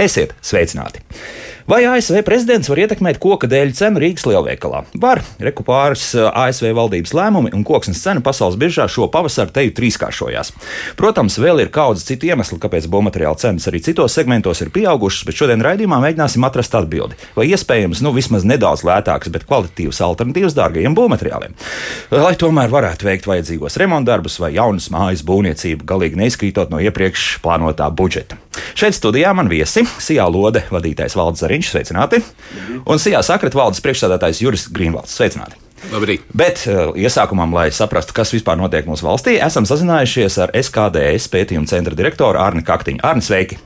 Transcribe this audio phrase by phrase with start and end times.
[0.00, 1.04] Esiet sveicināti!
[1.70, 4.80] Vai ASV prezidents var ietekmēt koka dēļ cenu Rīgas lielveikalā?
[4.98, 5.20] Var.
[5.44, 10.50] Reku pāris ASV valdības lēmumi un koksnes cena pasaules biržā šo pavasaru teju trīskāršojās.
[10.98, 15.38] Protams, vēl ir kaudz citu iemeslu, kāpēc būvmateriāla cenas arī citos segmentos ir pieaugušas, bet
[15.38, 17.20] šodien raidījumā mēģināsim atrast atbildi.
[17.36, 21.54] Vai iespējams, nu vismaz nedaudz lētākas, bet kvalitatīvas alternatīvas dārgajiem būvmateriāliem?
[22.16, 27.92] Lai tomēr varētu veikt vajadzīgos remontdarbus vai jaunas mājas būvniecību, galīgi neizkrītot no iepriekš plānotā
[27.94, 28.40] budžeta.
[28.74, 32.22] Šeit studijā man viesi Sijā Lode vadītājs Valdis Zariņš, sveicināti,
[32.82, 35.60] un Sijā sakrata valdes priekšstādātājs Juris Grīnvalds, sveicināti.
[35.90, 36.26] Labrīt.
[36.36, 41.70] Bet uh, iesākumam, lai saprastu, kas vispār notiek mūsu valstī, esam sazinājušies ar SKDS pētījuma
[41.70, 43.00] centra direktoru Arni Kaktiņu.
[43.06, 43.60] Arni, sveiki!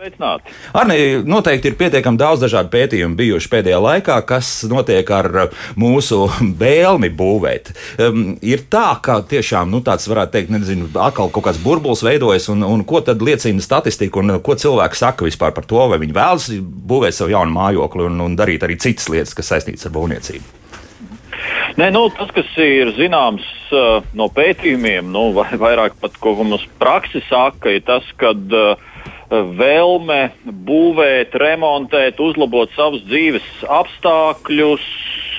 [0.00, 0.48] Sveicināti.
[0.72, 0.94] Arni,
[1.28, 5.28] noteikti ir pietiekami daudz dažādu pētījumu bijuši pēdējā laikā, kas notiek ar
[5.76, 6.22] mūsu
[6.62, 7.68] vēlmi būvēt.
[8.00, 12.48] Um, ir tā, ka tiešām nu, tāds varētu teikt, nezinu, atkal kaut kāds burbulis veidojas,
[12.48, 16.16] un, un ko tad liecina statistika, un ko cilvēki saka vispār par to, vai viņi
[16.16, 20.56] vēlas būvēt savu jaunu mājokli un, un darīt arī citas lietas, kas saistītas ar būvniecību.
[21.76, 23.44] Nē, nu, tas, kas ir zināms
[23.76, 28.88] uh, no pētījumiem, nu, vai vairāk pat ko mums praksi saka, ir tas, ka uh,
[29.30, 30.20] vēlme
[30.66, 33.46] būvēt, remontēt, uzlabot savus dzīves
[33.80, 34.88] apstākļus.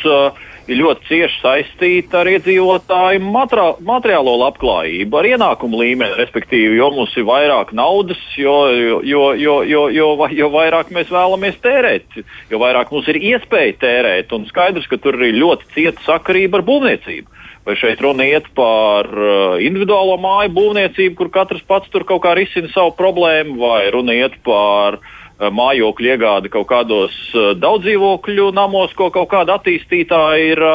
[0.08, 7.16] Uh, ir ļoti cieši saistīta ar iedzīvotāju materiālo labklājību, ar ienākumu līmeni, respektīvi, jo mums
[7.19, 12.94] ir vairāk naudas, jo, jo, jo, jo, jo, jo vairāk mēs vēlamies tērēt, jo vairāk
[12.94, 14.34] mums ir iespēja tērēt.
[14.38, 17.31] Un skaidrs, ka tur ir ļoti cieta sakarība ar būvniecību.
[17.62, 22.34] Vai šeit runa iet par uh, individuālo māju būvniecību, kur katrs pats tur kaut kā
[22.38, 28.96] risina savu problēmu, vai runa iet par uh, mājokļu iegādi kaut kādos uh, daudzdzīvokļu namos,
[28.97, 30.66] ko kaut kāda attīstītāja ir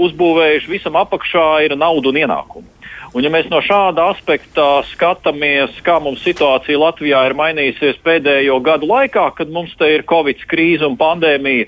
[0.00, 0.72] uzbūvējuši.
[0.72, 2.68] Visam apakšā ir nauda un ienākumi.
[3.10, 8.86] Un, ja mēs no šāda aspekta skatāmies, kā mums situācija Latvijā ir mainījusies pēdējo gadu
[8.86, 11.66] laikā, kad mums te ir Covid krīze un pandēmija,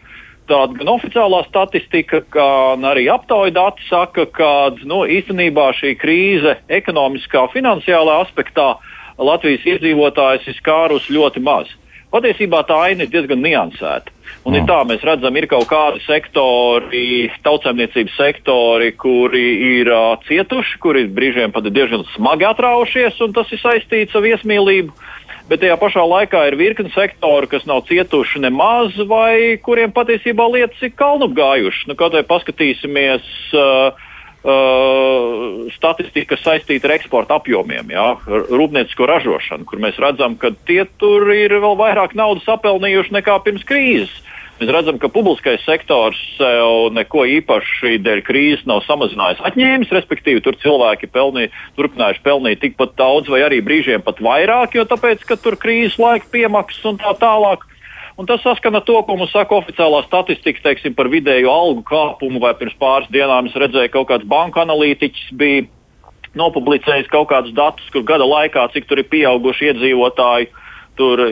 [0.50, 4.50] tāda gan oficiālā statistika, gan arī aptaujas dati saka, ka
[4.88, 8.74] nu, īstenībā šī krīze ekonomiskā, finansiālā aspektā
[9.22, 11.70] Latvijas iedzīvotājs ir skārus ļoti maz.
[12.12, 14.12] Patiesībā tā aina ir diezgan niansēta.
[14.44, 14.58] Un mm.
[14.58, 19.44] ir tā, mēs redzam, ir kaut kādi sektori, tautsēmniecības sektori, kuri
[19.78, 24.26] ir uh, cietuši, kuri brīžiem pat ir diezgan smagi atraušies, un tas ir saistīts ar
[24.26, 24.92] viesmīlību.
[24.92, 25.21] Uh,
[25.52, 30.80] bet tajā pašā laikā ir virkni sektoru, kas nav cietuši nemaz, vai kuriem patiesībā lietas
[30.80, 31.90] ir kalnu gājušas.
[31.90, 33.28] Nu, kaut vai paskatīsimies.
[33.52, 34.08] Uh,
[34.42, 41.30] Uh, statistika saistīta ar eksporta apjomiem, jā, rūpniecisko ražošanu, kur mēs redzam, ka tie tur
[41.30, 44.10] ir vēl vairāk naudas sapelnījuši nekā pirms krīzes.
[44.62, 50.54] Mēs redzam, ka publiskais sektors sev neko īpaši dēļ krīzes nav samazinājis atņēmis, respektīvi tur
[50.62, 55.58] cilvēki pelnī, turpinājuši pelnīt tikpat daudz vai arī brīžiem pat vairāk, jo tāpēc, ka tur
[55.58, 57.66] krīzes laika piemaksas un tā tālāk.
[58.14, 62.38] Un tas saskana to, ko mums saka oficiālā statistika teiksim, par vidēju algu kāpumu.
[62.46, 65.66] Vai pirms pāris dienām es redzēju, ka kaut kāds banka analītiķis bija
[66.38, 70.52] nopublicējis kaut kādus datus, kur gada laikā cik tur ir pieauguši iedzīvotāji
[70.98, 71.22] tur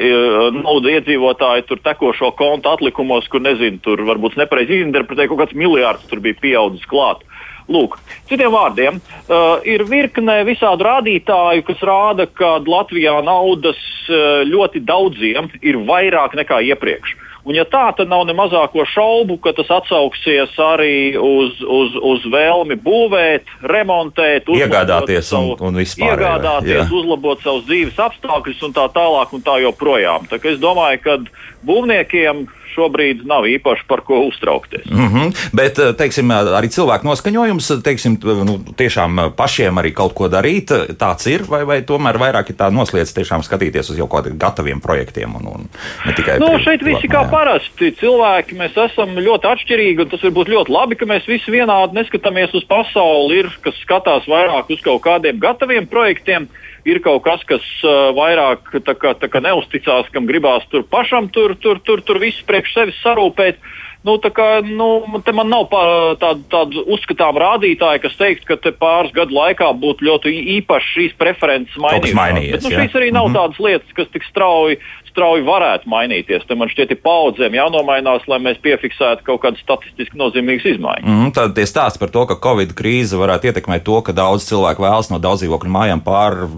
[0.56, 6.06] nauda iedzīvotāji tur tekošo kontu atlikumos, kur nezinu, tur varbūt nepareizi interpretēja kaut kāds miljards
[6.10, 7.25] tur bija pieaudzis klāt.
[7.70, 13.78] Lūk, citiem vārdiem, uh, ir virkne visādu rādītāju, kas rāda, ka Latvijā naudas
[14.09, 17.15] uh, ļoti daudziem ir vairāk nekā iepriekš.
[17.15, 21.97] Uh, Un, ja tā, tad nav ne mazāko šaubu, ka tas atsauksies arī uz, uz,
[21.99, 26.15] uz vēlmi būvēt, remontēt, iegādāties savu, un, un vispār.
[26.15, 26.87] Iegādāties, jā.
[26.94, 30.31] uzlabot savus dzīves apstākļus un tā tālāk un tā joprojām.
[30.31, 31.19] Tā es domāju, ka
[31.66, 32.47] būvniekiem
[32.80, 34.86] šobrīd nav īpaši par ko uztraukties.
[34.91, 35.34] Mm -hmm.
[35.52, 41.28] Bet, eh, teiksim, arī cilvēku noskaņojums, teiksim, nu, tiešām pašiem arī kaut ko darīt, tāds
[41.28, 45.37] ir, vai, vai tomēr vairāk ir tā noslēdz tiešām skatīties uz jau kādiem gataviem projektiem
[45.37, 45.69] un, un
[46.06, 46.38] ne tikai.
[46.38, 47.93] Nu, šeit viss ir kā parasti.
[48.00, 51.99] Cilvēki mēs esam ļoti atšķirīgi, un tas var būt ļoti labi, ka mēs visi vienādi
[51.99, 53.40] neskatāmies uz pasauli.
[53.40, 56.49] Ir, kas skatās vairāk uz kaut kādiem gataviem projektiem
[56.88, 61.29] ir kaut kas, kas uh, vairāk tā kā, tā kā neusticās, kam gribās tur pašam
[61.32, 63.61] tur, tur, tur, tur visu priekš sevis sarūpēt.
[64.00, 65.67] Nu, kā, nu, te man nav
[66.21, 71.77] tādu, tādu uzskatām rādītāju, kas teikt, ka pāris gadu laikā būtu ļoti īpaši šīs preferences
[71.77, 72.55] mainījušās.
[72.55, 73.37] Bet, nu, šīs arī nav mm -hmm.
[73.37, 76.46] tādas lietas, kas tik strauji, strauji varētu mainīties.
[76.48, 81.06] Te man šķiet, ir paudzēm jānomainās, lai mēs piefiksētu kaut kādas statistiski nozīmīgas izmaiņas.
[81.06, 84.82] Mm tad tie stāsti par to, ka Covid krīze varētu ietekmēt to, ka daudz cilvēku
[84.82, 86.48] vēlas no daudzdzīvokļu mājām pār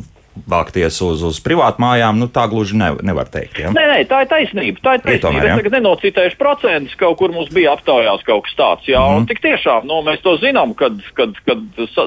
[0.49, 3.59] vākties uz, uz privātu mājām, nu, tā gluži ne, nevar teikt.
[3.61, 3.71] Ja?
[3.75, 4.81] Nē, nē, tā ir taisnība.
[4.83, 5.23] Tā ir taisnība.
[5.27, 5.55] Tomēr, ja?
[5.55, 8.89] Es tagad nenocitēšu procentus, kaut kur mums bija aptaujās kaut kas tāds.
[8.89, 9.21] Jā, mm -hmm.
[9.21, 11.61] un tik tiešām nu, mēs to zinām, kad, kad, kad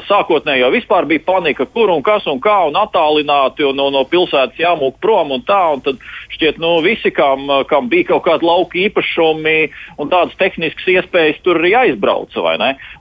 [0.10, 4.04] sākotnēji jau vispār bija panika, kur un kas un kā un attālināti un no, no
[4.04, 5.62] pilsētas jāmūk prom un tā.
[5.74, 6.02] Un tad
[6.34, 11.62] šķiet, nu, visi, kam, kam bija kaut kādi lauka īpašumi un tādas tehniskas iespējas, tur
[11.62, 12.42] arī aizbrauca.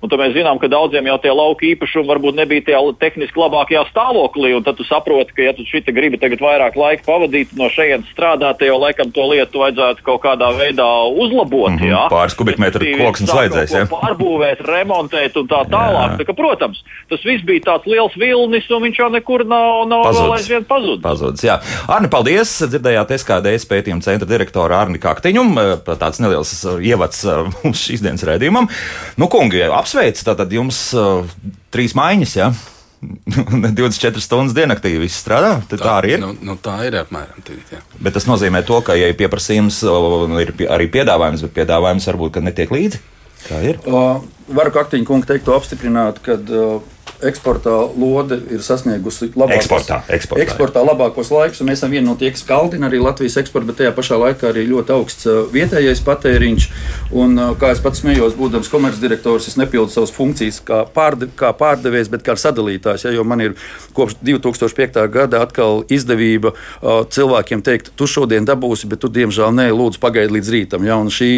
[0.03, 3.87] Un tad mēs zinām, ka daudziem jau tie lauka īpašumi varbūt nebija tie tehniski labākajā
[3.91, 4.55] stāvoklī.
[4.65, 8.11] Tad tu saproti, saproti, ka, ja tu šita gribi tagad vairāk laika pavadīt no šejienes
[8.13, 11.73] strādāt, jau laikam to lietu vajadzētu kaut kādā veidā uzlabot.
[11.73, 11.91] Mm -hmm.
[11.91, 12.03] jā.
[12.11, 13.75] Pāris kubikmetru koksnes vajadzēs.
[13.75, 13.85] Ja?
[13.87, 16.19] Pārbūvēt, remontēt un tā tālāk.
[16.19, 20.03] Tā, ka, protams, tas viss bija tāds liels vilnis, un viņš jau nekur nav, nav
[20.05, 20.23] Pazudis.
[20.23, 21.03] vēl aizvien pazudis.
[21.03, 21.61] Pazudis, jā.
[21.89, 22.63] Arni, paldies!
[22.65, 25.45] Dzirdējāt SKDS pētījuma centra direktoru Arni Kaktiņu.
[25.99, 27.25] Tāds neliels ievads
[27.63, 28.69] mums šīs dienas redzējumam.
[29.17, 31.25] Nu, kungi, apsveic, tātad jums uh,
[31.71, 32.45] trīs maiņas, jā.
[32.45, 32.74] Ja?
[33.81, 35.56] 24 stundas diennaktī viss strādā.
[35.71, 36.23] Tā, tā arī ir.
[36.23, 37.81] Nu, nu, tā ir apmēram tā.
[38.01, 39.83] Bet tas nozīmē to, ka, ja ir pieprasījums,
[40.43, 43.03] ir arī piedāvājums, bet piedāvājums varbūt netiek līdzi.
[43.45, 43.81] Tā ir.
[43.85, 44.23] Uh,
[44.56, 46.79] varu Kaktiņa kungu teikt, apstiprināt, ka uh,
[47.29, 51.62] eksportā lode ir sasniegusi labākos, eksportā, eksportā, eksportā labākos laikus.
[51.67, 54.67] Mēs esam viena no tiem, kas kaldina arī Latvijas eksportu, bet tajā pašā laikā arī
[54.69, 56.69] ļoti augsts vietējais patēriņš.
[57.17, 62.11] Un, kā es pats smējos, būdams komercdirektors, es nepildu savas funkcijas kā, pārde, kā pārdevējs,
[62.12, 63.06] bet kā sadalītājs.
[63.09, 63.56] Ja, jo man ir
[63.97, 65.00] kopš 2005.
[65.15, 70.53] gada atkal izdevība cilvēkiem teikt, tu šodien dabūsi, bet tu diemžēl nē, lūdzu pagaidi līdz
[70.55, 70.87] rītam.
[70.87, 71.31] Ja, šī,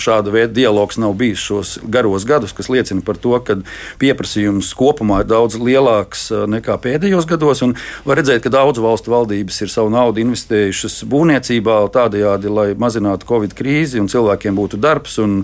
[0.00, 3.58] šāda veida dialogs nav bijis šos garos gadus, kas liecina par to, ka
[4.00, 7.64] pieprasījums kopumā ir daudz lielāks uh, nekā pēdējos gados.
[8.04, 13.56] Var redzēt, ka daudz valstu valdības ir savu naudu investējušas būvniecībā, tādējādi, lai mazinātu Covid
[13.56, 15.42] krīzi un cilvēkiem būtu darbs un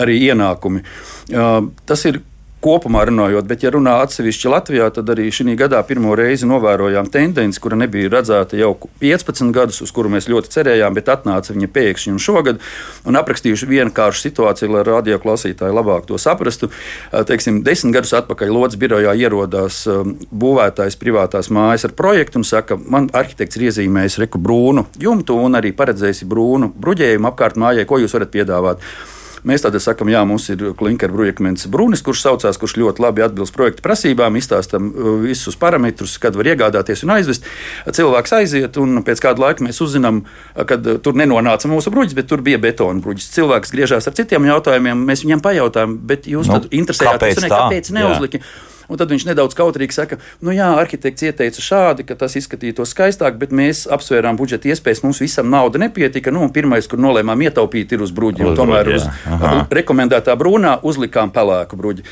[0.00, 0.84] arī ienākumi.
[1.32, 2.22] Uh, tas ir
[2.62, 7.60] kopumā runājot, bet, ja runā atsevišķi Latvijā, tad arī šī gadā pirmo reizi novērojām tendenci,
[7.62, 12.14] kura nebija redzēta jau 15 gadus, uz kuru mēs ļoti cerējām, bet atnāca viņa pēkšņi
[12.14, 12.60] un šogad.
[13.08, 16.70] Un aprakstījuši vienkāršu situāciju, lai radio klausītāji labāk to saprastu.
[17.10, 19.82] Teiksim, desmit gadus atpakaļ Lodzes birojā ierodās
[20.30, 25.58] būvētājs privātās mājas ar projektu un saka, man arhitekts ir iezīmējis reku brūnu jumtu un
[25.58, 28.86] arī paredzējis brūnu bruģējumu apkārt mājai, ko jūs varat piedāvāt.
[29.48, 33.54] Mēs tādā sakām, jā, mums ir klinkera brūkmens Brūnis, kurš saucās, kurš ļoti labi atbilst
[33.56, 37.48] projekta prasībām, izstāstam uh, visus parametrus, kad var iegādāties un aizvest.
[37.90, 42.14] Cilvēks aiziet, un pēc kāda laika mēs uzzinām, uh, ka uh, tur nenonāca mūsu bruģis,
[42.18, 43.32] bet tur bija betona bruģis.
[43.34, 48.38] Cilvēks griežās ar citiem jautājumiem, mēs viņam pajautājām, bet jūs nu, interesējāties, kāpēc, kāpēc neuzlika?
[48.38, 48.71] Jā.
[48.92, 53.38] Un tad viņš nedaudz kautrīgi saka, nu jā, arhitekts ieteica šādi, ka tas izskatītos skaistāk,
[53.40, 56.34] bet mēs apsvērām budžeta iespējas, mums visam nauda nepietika.
[56.34, 58.52] Nu, pirmais, kur nolēmām ietaupīt, ir uz bruģi.
[58.58, 59.62] Tomēr uz Aha.
[59.72, 62.04] rekomendētā brūnā uzlikām pelēku bruģi.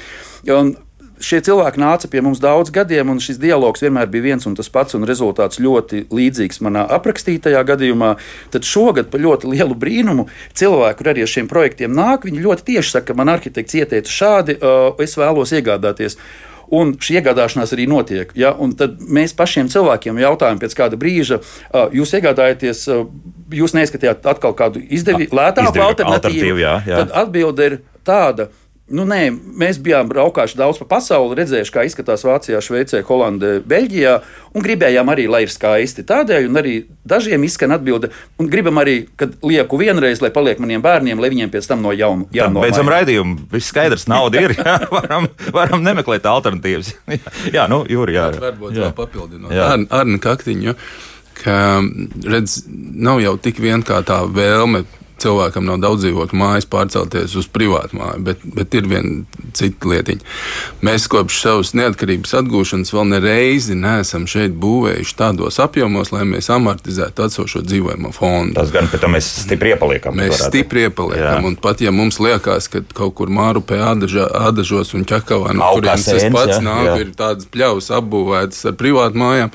[0.57, 0.73] Un
[1.21, 4.71] šie cilvēki nāca pie mums daudz gadiem, un šis dialogs vienmēr bija viens un tas
[4.73, 8.15] pats, un rezultāts ļoti līdzīgs manā aprakstītajā gadījumā.
[8.55, 12.69] Tad šogad, par ļoti lielu brīnumu, cilvēki, kur arī ar šiem projektiem nāk, viņi ļoti
[12.73, 16.17] tieši saka, man arhitekts ieteica šādi, uh, es vēlos iegādāties.
[16.71, 18.31] Un šī iegādāšanās arī notiek.
[18.39, 18.53] Ja?
[18.79, 21.41] Tad mēs pašiem cilvēkiem jautājam, pēc kāda brīža
[21.97, 22.85] jūs iegādājaties,
[23.59, 26.15] jūs neizskatījāt atkal kādu izdevīgu, lētāku alternatīvu.
[26.15, 27.01] alternatīvu jā, jā.
[27.03, 28.51] Tad atbilde ir tāda,
[28.91, 34.15] Nu, nē, mēs bijām braukājuši daudz pa pasauli, redzējuši, kā izskatās Vācijā, Šveicē, Holandē, Beļģijā,
[34.59, 36.03] un gribējām arī, lai ir skaisti.
[36.09, 36.73] Tādēļ arī
[37.07, 38.11] dažiem izskan atbilde,
[38.43, 41.95] un gribam arī, kad lieku vienreiz, lai paliek maniem bērniem, lai viņiem pēc tam no
[41.95, 42.27] jauna.
[42.35, 43.47] Jā, beidzam raidījumu.
[43.55, 44.57] Viss skaidrs, nauda ir.
[44.59, 46.91] Jā, varam, varam nemeklēt alternatīvas.
[47.57, 48.27] jā, nu, Jūri, jā.
[48.43, 48.89] Varbūt jā.
[48.89, 50.75] vēl papildinot ar, Arni Kaktiņu,
[51.45, 51.55] ka,
[52.27, 54.83] redz, nav jau tik vien kā tā vēlme
[55.21, 60.25] cilvēkam nav daudz dzīvokļu mājas pārcelties uz privātu māju, bet, bet ir viena cita lietiņa.
[60.87, 67.27] Mēs kopš savas neatkarības atgūšanas vēl nereizi neesam šeit būvējuši tādos apjomos, lai mēs amortizētu
[67.27, 68.57] atsošo dzīvojamo fondu.
[68.59, 70.17] Tas gan, bet mēs stipri iepaliekam.
[70.17, 70.49] Mēs varētu.
[70.49, 71.47] stipri iepaliekam, jā.
[71.51, 76.09] un pat ja mums liekas, ka kaut kur māru pie ādažos un ķekavā, no kurienes
[76.09, 76.99] tas pats jā, nāk, jā.
[77.05, 79.55] ir tādas pļavas apbūvētas ar privātu mājām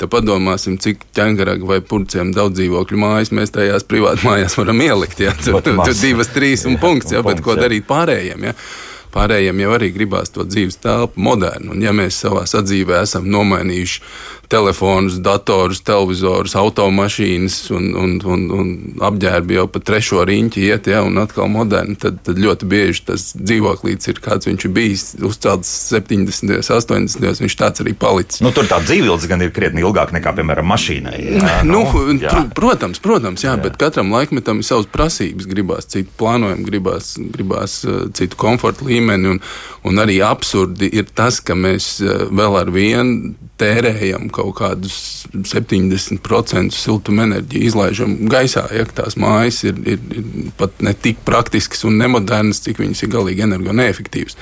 [0.00, 5.22] tad padomāsim, cik ķēngaraga vai purciem daudz dzīvokļu mājas mēs tajās privātās mājās varam ielikt.
[5.22, 5.34] Ja?
[5.38, 7.22] Tur, tur, tur divas, trīs un punkts, ja?
[7.26, 8.50] bet ko darīt pārējiem?
[8.50, 8.54] Ja?
[9.14, 11.76] Pārējiem jau arī gribās to dzīves telpu modernu.
[11.76, 14.00] Un, ja mēs savā sadzīvē esam nomainījuši
[14.50, 18.72] telefonus, datorus, televizorus, automašīnas un, un, un, un
[19.08, 23.30] apģērbi jau pa trešo riņķi iet, ja, un atkal moderni, tad, tad ļoti bieži tas
[23.36, 26.54] dzīvoklīds ir kāds viņš ir bijis uzcelts 70.
[26.58, 27.44] un 80.
[27.44, 28.42] viņš tāds arī palicis.
[28.44, 31.16] Nu, tur tā dzīvības gan ir krietni ilgāka nekā, piemēram, mašīnai.
[31.38, 32.32] Jā, nu, nu, jā.
[32.32, 33.62] Pr protams, protams, jā, jā.
[33.66, 35.48] bet katram laikmetam ir savas prasības.
[35.50, 39.34] Gribās citu plānojumu, gribās, gribās uh, citu komforta līmeni līmeni.
[39.34, 39.40] Un,
[39.84, 41.98] un arī absurdi ir tas, ka mēs
[42.30, 44.96] vēl ar vienu tērējam kaut kādus
[45.34, 48.66] 70% siltumenerģiju, izlaižam gaisā.
[48.74, 53.12] Ja tās mājas ir, ir, ir pat ne tik praktiskas un nemodernas, cik viņas ir
[53.14, 54.38] galīgi energoneefektīvas.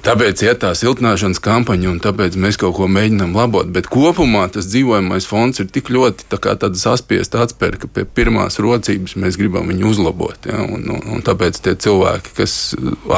[0.00, 3.68] Tāpēc ir tā siltināšanas kampaņa, un tāpēc mēs kaut ko mēģinām labot.
[3.74, 9.16] Bet kopumā tas dzīvojamais fonds ir tik ļoti tā saspiesta atspēra, ka pie pirmās rocības
[9.20, 10.48] mēs gribam viņu uzlabot.
[10.48, 10.62] Ja?
[10.64, 12.56] Un, un, un tāpēc tie cilvēki, kas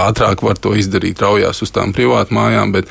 [0.02, 2.74] ātrāk var to izdarīt, raujās uz tām privātmājām.
[2.74, 2.90] Bet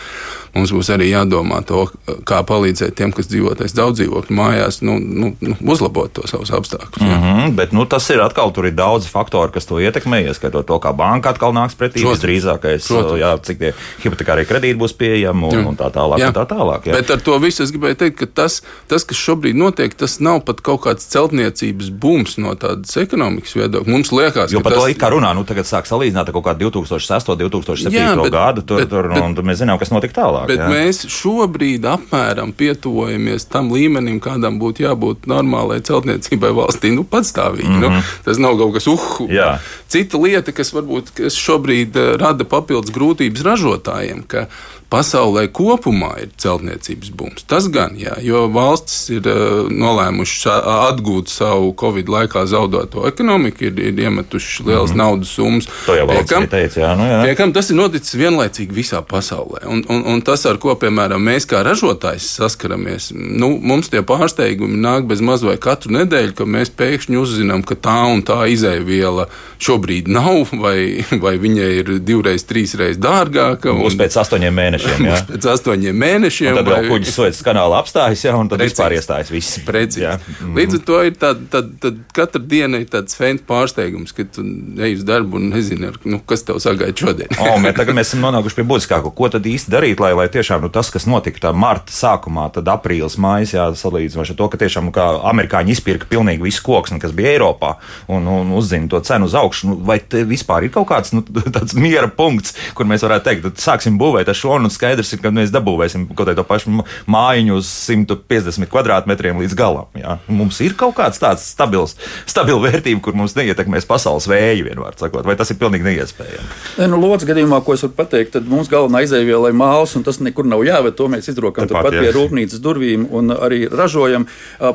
[0.55, 1.86] mums būs arī jādomā to,
[2.27, 6.51] kā palīdzēt tiem, kas dzīvo tajās daudz dzīvokļu mājās, nu, nu, nu, uzlabot to savus
[6.55, 7.03] apstākļus.
[7.05, 10.67] Mm -hmm, bet nu, tas ir atkal tur ir daudz faktoru, kas to ietekmē, ieskatot
[10.67, 12.03] to, kā banka atkal nāks pretī.
[12.03, 12.89] Visdrīzākais,
[13.20, 15.65] jā, cik tie hipotekārie kredīti būs pieejami un, jā.
[15.67, 16.20] un tā tālāk.
[16.20, 16.31] Jā.
[16.31, 16.98] Un tā tālāk jā.
[17.00, 20.41] Bet ar to visu es gribēju teikt, ka tas, tas, kas šobrīd notiek, tas nav
[20.46, 23.91] pat kaut kāds celtniecības bums no tādas ekonomikas viedokļa.
[23.91, 24.84] Mums liekas, jo par tas...
[24.84, 28.62] to it kā runā, nu tagad sāk salīdzināt kaut kādu 2006, 2007 jā, bet, gadu,
[28.65, 30.52] tur, bet, tur, bet, un mēs zinām, kas notika tālāk tālāk.
[30.52, 30.70] Bet jā.
[30.72, 37.70] mēs šobrīd apmēram pietuvojamies tam līmenim, kādam būtu jābūt normālai celtniecībai valstī, nu, patstāvīgi.
[37.70, 37.82] Mm -hmm.
[37.82, 38.20] nu, mhm.
[38.26, 39.30] tas nav kaut kas uhu.
[39.30, 39.60] Jā.
[39.88, 44.48] Cita lieta, kas varbūt kas šobrīd uh, rada papildus grūtības ražotājiem, ka
[44.92, 47.46] pasaulē kopumā ir celtniecības bums.
[47.48, 53.80] Tas gan, jā, jo valstis ir uh, nolēmušas atgūt savu Covid laikā zaudēto ekonomiku, ir,
[53.80, 55.04] ir iemetušas lielas mm -hmm.
[55.04, 55.70] naudas summas.
[55.86, 57.22] To jau valsts teica, jā, nu jā.
[57.26, 59.64] Pie kam tas ir noticis vienlaicīgi visā pasaulē.
[59.66, 64.82] Un, un, un tas, ar ko, piemēram, mēs kā ražotājs saskaramies, nu, mums tie pārsteigumi
[64.82, 69.28] nāk bez maz vai katru nedēļu, ka mēs pēkšņi uzzinām, ka tā un tā izēviela
[69.60, 73.72] šobrīd nav, vai, vai viņa ir divreiz, trīsreiz dārgāka.
[73.72, 75.08] Būs pēc astoņiem mēnešiem mēnešiem.
[75.08, 75.20] Jā.
[75.32, 76.52] Pēc astoņiem mēnešiem.
[76.52, 79.60] Un tad vēl kuģis Suecas kanāla apstājas, jā, un tad precīzi, vispār iestājas viss.
[79.68, 80.04] Precīzi.
[80.04, 80.16] Jā.
[80.40, 80.58] Mm.
[80.60, 84.46] Līdz ar to ir tāda, tad, tad katra diena ir tāds fēns pārsteigums, ka tu
[84.82, 87.32] ej uz darbu un nezini, nu, kas tev sagaida šodien.
[87.42, 89.14] o, mē, tagad mēs esam nonākuši pie būtiskākā.
[89.16, 92.70] Ko tad īsti darīt, lai, lai tiešām nu, tas, kas notika tā marta sākumā, tad
[92.72, 97.36] aprīlis, mājas, jāsalīdzinoši ar to, ka tiešām kā amerikāņi izpirka pilnīgi visu koksni, kas bija
[97.36, 97.76] Eiropā,
[98.12, 99.72] un, un uzzina to cenu uz augšu.
[99.72, 101.24] Nu, vai vispār ir kaut kāds nu,
[101.56, 105.32] tāds miera punkts, kur mēs varētu teikt, sāksim būvēt ar šo un skaidrs ir, ka
[105.34, 106.74] mēs dabūvēsim kaut kādu pašu
[107.12, 109.90] mājiņu uz 150 kvadrātmetriem līdz galam.
[109.98, 110.18] Jā.
[110.32, 111.98] Mums ir kaut kāds tāds stabils,
[112.30, 116.48] stabils vērtība, kur mums neietekmēs pasaules vēju, vienmēr sakot, vai tas ir pilnīgi neiespējami.
[116.80, 120.06] Ne, nu, Lodzes gadījumā, ko es varu pateikt, tad mums galvenā izēviela ir māls, un
[120.08, 120.98] tas nekur nav jāved.
[121.00, 124.28] To mēs izrokam turpat pie rūpnīcas durvīm un arī ražojam.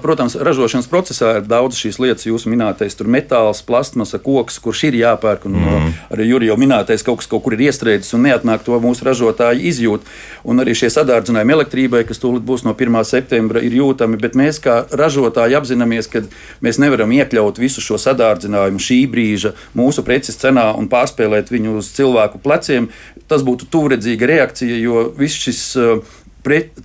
[0.02, 5.00] Protams, ražošanas procesā ir daudz šīs lietas, jūsu minētais, tur metāls, plastmasa, koks, kurš ir
[5.02, 5.92] jāpērk, un mm.
[6.16, 9.66] arī Jurija jau minētais, kaut kas kaut kur ir iestrēdzis un neatnāk to mūsu ražotāji
[9.70, 10.06] izjūt izjūt.
[10.46, 12.98] Un arī šie sadārdzinājumi elektrībai, kas tūlīt būs no 1.
[13.06, 14.18] septembra, ir jūtami.
[14.20, 16.24] Bet mēs kā ražotāji apzināmies, ka
[16.64, 21.90] mēs nevaram iekļaut visu šo sadārdzinājumu šī brīža mūsu preces cenā un pārspēlēt viņu uz
[21.96, 22.90] cilvēku pleciem.
[23.26, 26.14] Tas būtu tuvredzīga reakcija, jo viss šis uh,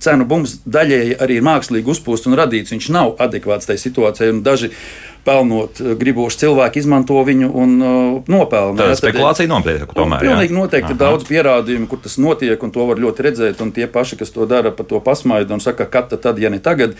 [0.02, 2.72] cenu bums daļēji arī ir mākslīgi uzpūsts un radīts.
[2.74, 4.34] Viņš nav adekvāts tai situācijai.
[4.42, 4.72] Daži
[5.24, 8.76] pelnot eh, griboši cilvēki izmanto viņu un uh, nopelna.
[8.78, 9.84] Tā ir spekulācija notiek.
[9.94, 13.62] Tomēr, pilnīgi noteikti ir daudz pierādījumu, kur tas notiek, un to var ļoti redzēt.
[13.62, 16.58] Un tie paši, kas to dara, par to pasmaida un saka, ka tad, ja ne
[16.62, 16.96] tagad,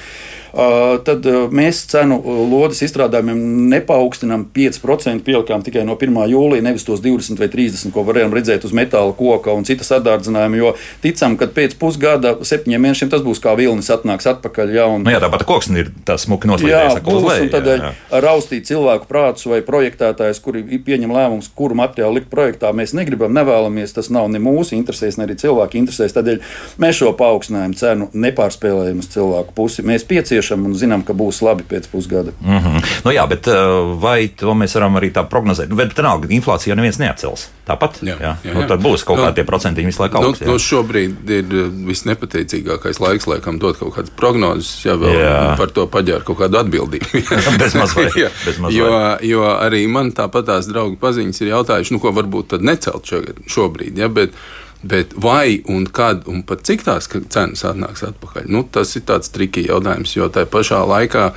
[0.52, 2.20] uh, tad uh, mēs cenu
[2.52, 3.40] lodes izstrādājumiem
[3.72, 6.22] nepaukstinām 5%, pielikām tikai no 1.
[6.32, 10.60] jūlija, nevis tos 20 vai 30, ko varējām redzēt uz metāla koka un citas atdārdzinājuma.
[10.60, 14.74] Jo ticam, ka pēc pusgada, septiņiem mēnešiem tas būs kā vilnis atnāks atpakaļ.
[14.76, 17.00] Jā, un, nu, jā tāpat koksne ir tas smuki noslēdzies.
[17.00, 22.28] Jā, būs, un tādēļ raustīt cilvēku prātus vai projektētājus, kuri pieņem lēmumus, kuru materiālu likt
[22.32, 22.72] projektā.
[22.76, 23.94] Mēs negribam, nevēlamies.
[23.96, 26.14] Tas nav ne mūsu interesēs, ne arī cilvēku interesēs.
[26.16, 26.42] Tādēļ
[26.82, 29.86] mēs šo paaugstinājumu cenu nepārspēlējam uz cilvēku pusi.
[29.86, 32.34] Mēs pieciešam un zinām, ka būs labi pēc pusgada.
[32.40, 32.92] Mm -hmm.
[33.04, 35.68] nu, jā, bet uh, vai to mēs varam arī tā prognozēt?
[35.68, 37.48] Nu, bet tā nav inflācija, neviens neatcels.
[37.66, 38.54] Tāpat jā, jā, jā, nu, jā.
[38.60, 40.46] Nu, tad būs kaut nu, kādi procenti visu laiku augsts.
[40.46, 45.56] Nu, nu, šobrīd ir uh, visnepateicīgākais laiks, laikam, dot kaut kādas prognozes, ja vēl jā.
[45.56, 47.22] par to paģēra kaut kādu atbildību.
[47.62, 48.30] Bez mazliet jā,
[48.74, 48.88] jo,
[49.26, 53.08] jo arī man tāpat tās draugu paziņas ir jautājuši, nu, ko varbūt tad necelt
[53.50, 54.00] šobrīd.
[54.02, 54.36] Ja, bet,
[54.82, 58.48] Bet vai un kad un pat cik tās cenas atnāks atpakaļ?
[58.50, 61.28] Nu, tas ir tāds triki jautājums, jo tajā pašā laikā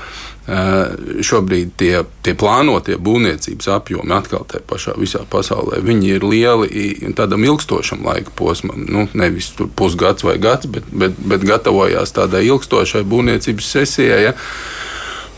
[1.25, 1.93] šobrīd tie,
[2.25, 8.33] tie plānotie būvniecības apjomi atkal tajā pašā visā pasaulē, viņi ir lieli tādam ilgstošam laika
[8.37, 8.81] posmam.
[8.89, 14.21] Nu, nevis pusgads vai gads, bet, bet, bet gatavojās tādai ilgstošai būvniecības sesijai.
[14.25, 14.35] Ja?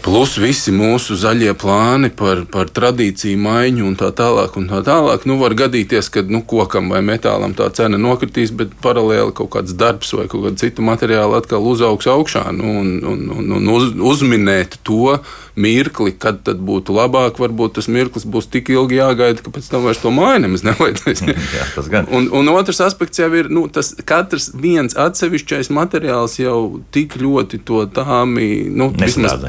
[0.05, 4.55] Plus visi mūsu zaļie plāni par, par tradīciju maiņu un tā tālāk.
[4.59, 5.25] Un tā tālāk.
[5.27, 9.75] Nu, var gadīties, ka nu, kokam vai metālam tā cena nokritīs, bet paralēli kaut kāds
[9.77, 12.45] darbs vai kaut kāda cita materiāla atkal uzaugs augšā.
[12.55, 15.17] Nu, un, un, un, un uz, uzminēt to
[15.57, 19.87] mirkli, kad tad būtu labāk, varbūt tas mirklis būs tik ilgi jāgaida, ka pēc tam
[19.87, 21.23] vairs to māju nemaz nevajadzēs.
[21.57, 22.07] Jā, tas gan.
[22.13, 26.59] Un, un otrs aspekts jau ir, nu, tas katrs viens atsevišķais materiāls jau
[26.93, 29.41] tik ļoti to tāmi, nu, vismaz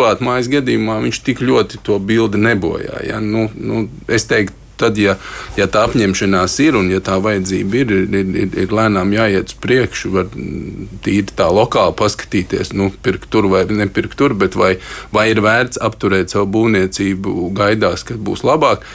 [0.00, 3.04] privātu mājas gadījumā viņš tik ļoti to bildi nebojā.
[3.04, 3.20] Ja?
[3.20, 5.18] Nu, nu, es teiktu, tad, ja,
[5.60, 9.58] ja tā apņemšanās ir un ja tā vajadzība ir, ir, ir, ir lēnām jāiet uz
[9.60, 10.30] priekšu, var
[11.04, 14.78] tīri tā lokāli paskatīties, nu, pirkt tur vai nepirkt tur, bet vai,
[15.12, 18.86] vai ir vērts apturēt savu būvniecību gaidās, kad būs labāk.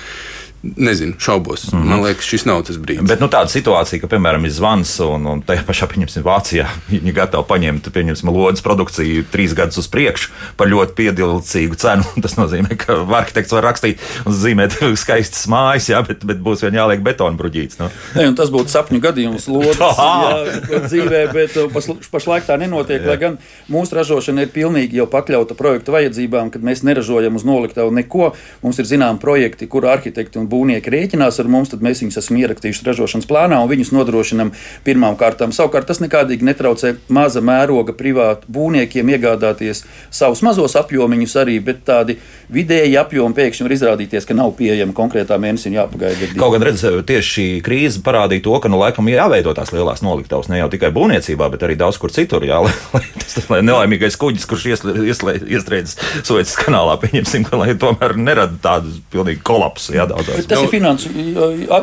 [0.78, 1.72] Nezinu, šaubos.
[1.72, 1.86] Mm -hmm.
[1.86, 3.08] Man liekas, šis nav tas brīdis.
[3.08, 7.14] Bet nu, tāda situācija, ka, piemēram, ir zvans un, un tajā pašā, pieņemsim, Vācijā viņi
[7.14, 12.04] gatavi paņemt, pieņemsim, lodes produkciju trīs gadus uz priekšu par ļoti piedilcīgu cenu.
[12.24, 16.74] Tas nozīmē, ka arhitekts var rakstīt un zīmēt skaistas mājas, jā, bet, bet būs vien
[16.74, 17.80] jāliek betona bruģīts.
[17.80, 17.90] Nu.
[18.16, 23.02] Ne, tas būtu sapņu gadījums lodes jā, dzīvē, bet uh, pas, pašlaik tā nenotiek.
[23.02, 23.08] Jā.
[23.08, 23.38] Lai gan
[23.72, 28.34] mūsu ražošana ir pilnīgi jau pakļauta projekta vajadzībām, kad mēs neražojam uz noliktavu neko.
[28.64, 32.40] Mums ir zinām projekti, kur arhitekti un būvnieki rēķinās ar mums, tad mēs viņus esam
[32.40, 34.54] ierakstījuši ražošanas plānā un viņus nodrošinām
[34.88, 35.54] pirmām kārtām.
[35.56, 39.84] Savukārt tas nekādīgi netraucē maza mēroga privātu būvniekiem iegādāties
[40.14, 42.18] savus mazos apjomiņus arī, bet tādi
[42.54, 46.32] vidēji apjomi pēkšņi var izrādīties, ka nav pieejami konkrētā mēnesī un jāpagaida.
[46.40, 50.50] Kaut gan redz, tieši šī krīze parādīja to, ka nu laikam jāveido tās lielās noliktavas
[50.52, 52.46] ne jau tikai būvniecībā, bet arī daudz kur citur.
[52.48, 52.62] Jā,
[52.96, 58.94] lai, tas lai nelaimīgais kuģis, kurš iestrēdzis Suecas kanālā, pieņemsim, ka lai tomēr nerada tādu
[59.14, 59.96] pilnīgu kolapsu.
[59.98, 61.12] Jā, daudzās Bet tas nu, ir finansu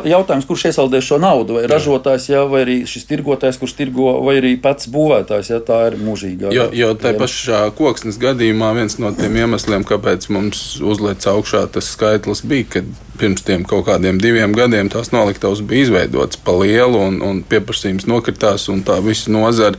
[0.09, 1.57] jautājums, kurš iesaldēs šo naudu.
[1.59, 5.53] Vai ražotājs, jā, vai arī šis tirgotājs, kurš tirgo, vai arī pats būvētājs.
[5.53, 6.51] Jā, tā ir mūžīga.
[6.55, 11.93] Jo, jo tā pašā koksnes gadījumā viens no tiem iemesliem, kāpēc mums uzlēc augšā tas
[11.95, 12.85] skaitlis, bija, ka
[13.19, 18.07] pirms tiem kaut kādiem diviem gadiem tās noliktavas bija izveidotas pa lielu un, un pieprasījums
[18.09, 19.77] nokritās un tā visa nozara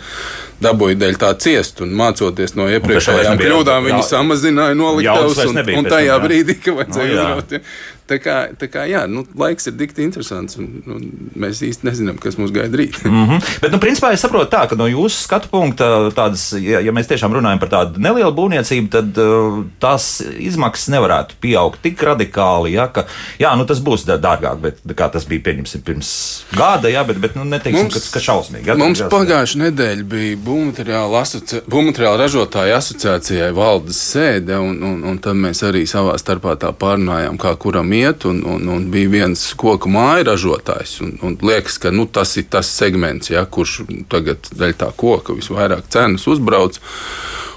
[0.62, 6.18] dabūja dēļ tā ciest, un mācoties no iepriekšējām kļūdām, viņi samazināja noliktavas, un, un tajā
[6.22, 7.56] brīdī, kad vajadzēja no, uzraut.
[8.04, 11.04] Tā kā, tā kā jā, nu, laiks ir dikti interesants, un, un
[11.40, 12.98] mēs īsti nezinām, kas mūs gaida rīt.
[13.04, 13.46] mm -hmm.
[13.62, 17.08] Bet, nu, principā, es saprotu tā, ka no jūsu skatu punkta, tādas, ja, ja mēs
[17.08, 22.90] tiešām runājam par tādu nelielu būvniecību, tad uh, tās izmaksas nevarētu pieaugt tik radikāli, ja,
[22.92, 23.06] ka
[23.40, 27.44] jā, nu, tas būs dārgāk, bet kā tas bija pirms gada, jā, bet, bet nu,
[27.48, 28.68] neteiksim, mums, ka, ka šausmīgi.
[28.68, 31.62] Ja, mums pagājušā nedēļa bija būvmateriāla, asoci...
[32.20, 37.56] ražotāju asociācijai valdes sēde, un, un, un tad mēs arī savā starpā tā pārunājām, kā
[37.56, 40.96] kuram iet, un, un, un bija viens koku māju ražotājs.
[41.04, 45.36] Un, un liekas, ka nu, tas ir tas segments, ja, kurš tagad dēļ tā koka
[45.36, 46.80] visvairāk cenas uzbrauc.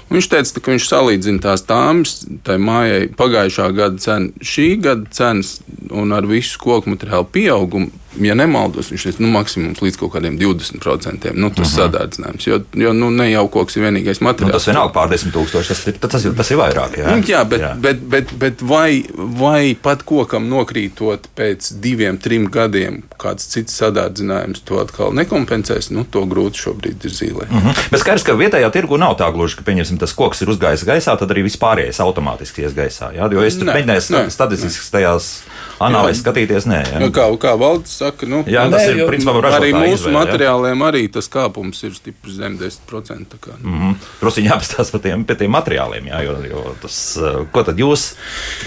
[0.08, 5.58] Viņš teica, ka viņš salīdzina tās tāmas, tai mājai pagājušā gada cenu, šī gada cenas
[5.92, 7.92] un ar visu koku materiālu pieaugumu
[8.24, 11.32] ja nemaldos, viņš ir nu, maksimums līdz kaut kādiem 20%.
[11.34, 11.78] Nu, tas uh -huh.
[11.78, 14.52] sadārdzinājums, jo, jo nu, ne jau koks ir vienīgais materiāls.
[14.52, 16.98] Nu, tas vienalga pār 10 tūkstoši, tas, ir, tas, ir, tas ir vairāk.
[16.98, 17.74] Jā, nu, jā bet, jā.
[17.80, 24.62] bet, bet, bet vai, vai pat kokam nokrītot pēc diviem, trim gadiem kāds cits sadārdzinājums
[24.64, 27.48] to atkal nekompensēs, nu, to grūti šobrīd ir zīmē.
[27.48, 27.68] Uh mhm.
[27.68, 27.90] -huh.
[27.90, 31.18] Bet skaidrs, ka vietējā tirgu nav tā gluži, ka, pieņemsim, tas koks ir uzgājis gaisā,
[31.18, 33.12] tad arī vispārējais automātiski ies gaisā.
[33.14, 33.32] Jā?
[33.32, 35.42] Jo es tur mēģināju statistiski tajās
[35.78, 36.80] analīzes skatīties, nē.
[36.92, 37.00] Jā.
[37.02, 40.82] Nu, kā, kā valdes saka, nu, jā, tas nē, ir principā arī mūsu izvēle, materiāliem,
[40.82, 40.88] jā.
[40.90, 43.36] arī tas kāpums ir stipri zem 10%.
[43.38, 43.68] Kā, nu.
[43.70, 43.94] mm -hmm.
[44.20, 48.14] Protams, jāapstāsta par tiem, tiem materiāliem, jā, jo, jo tas, eh, ko tad jūs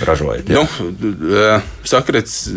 [0.06, 0.50] ražojat?
[0.50, 0.54] Jā?
[0.54, 0.68] Nu,
[1.38, 2.52] eh, Sakrets eh,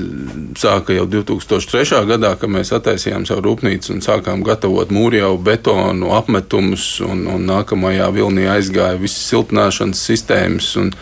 [0.55, 2.05] sāka jau 2003.
[2.07, 8.13] gadā, kad mēs attaisījām savu rūpnīcu un sākām gatavot mūrjau betonu apmetumus, un, un nākamajā
[8.13, 10.77] vilnī aizgāja visas siltināšanas sistēmas.
[10.77, 10.93] Un,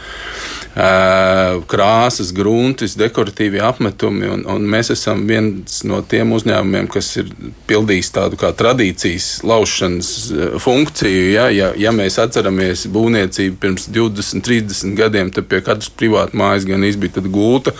[0.73, 4.29] krāsas, gruntis, dekoratīvi apmetumi.
[4.33, 7.29] Un, un mēs esam viens no tiem uzņēmumiem, kas ir
[7.69, 10.13] pildījis tādu kā tradīcijas laušanas
[10.63, 11.27] funkciju.
[11.35, 16.65] Ja, ja, ja mēs atceramies būvniecību pirms 20, 30 gadiem, tad pie katras privātas mājas
[16.69, 17.75] gan izbija gulta,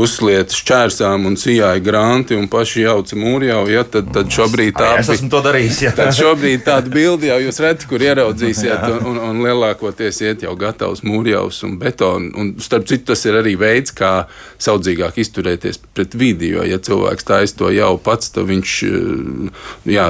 [0.00, 3.66] uzslieta šķērsām un sijāja granti un paši jauca mūrjau.
[3.68, 5.04] Ja, tad, tad šobrīd tā ir.
[5.04, 5.82] Es esmu to darījis.
[5.84, 5.92] Ja.
[5.96, 10.56] Tad šobrīd tāda bilde jau jūs redzat, kur ieraudzīsiet, un, un, un lielākoties iet jau
[10.58, 14.26] gatavs mūrjaus un betonu un, starp citu, tas ir arī veids, kā
[14.60, 16.52] saudzīgāk izturēties pret vidi.
[16.54, 19.64] Jo, ja cilvēks taisa to jau pats, tad viņš eh,
[19.94, 20.06] jā,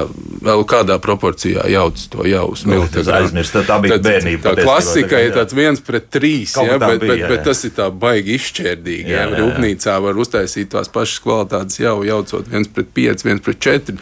[0.47, 3.07] vēl kādā proporcijā jauc to jau uz nu, miltiem.
[3.21, 4.55] Aizmirst, tā bija tad, bērnība.
[4.55, 7.89] Tā klasika ir tāds viens pret trīs, ja, bet, bija, bet, bet tas ir tā
[7.91, 9.11] baigi izšķērdīgi.
[9.11, 9.41] Jā, jā, jā.
[9.41, 13.97] Rūpnīcā var uztaisīt tās pašas kvalitātes jau jaucot viens pret pieci, viens pret četri.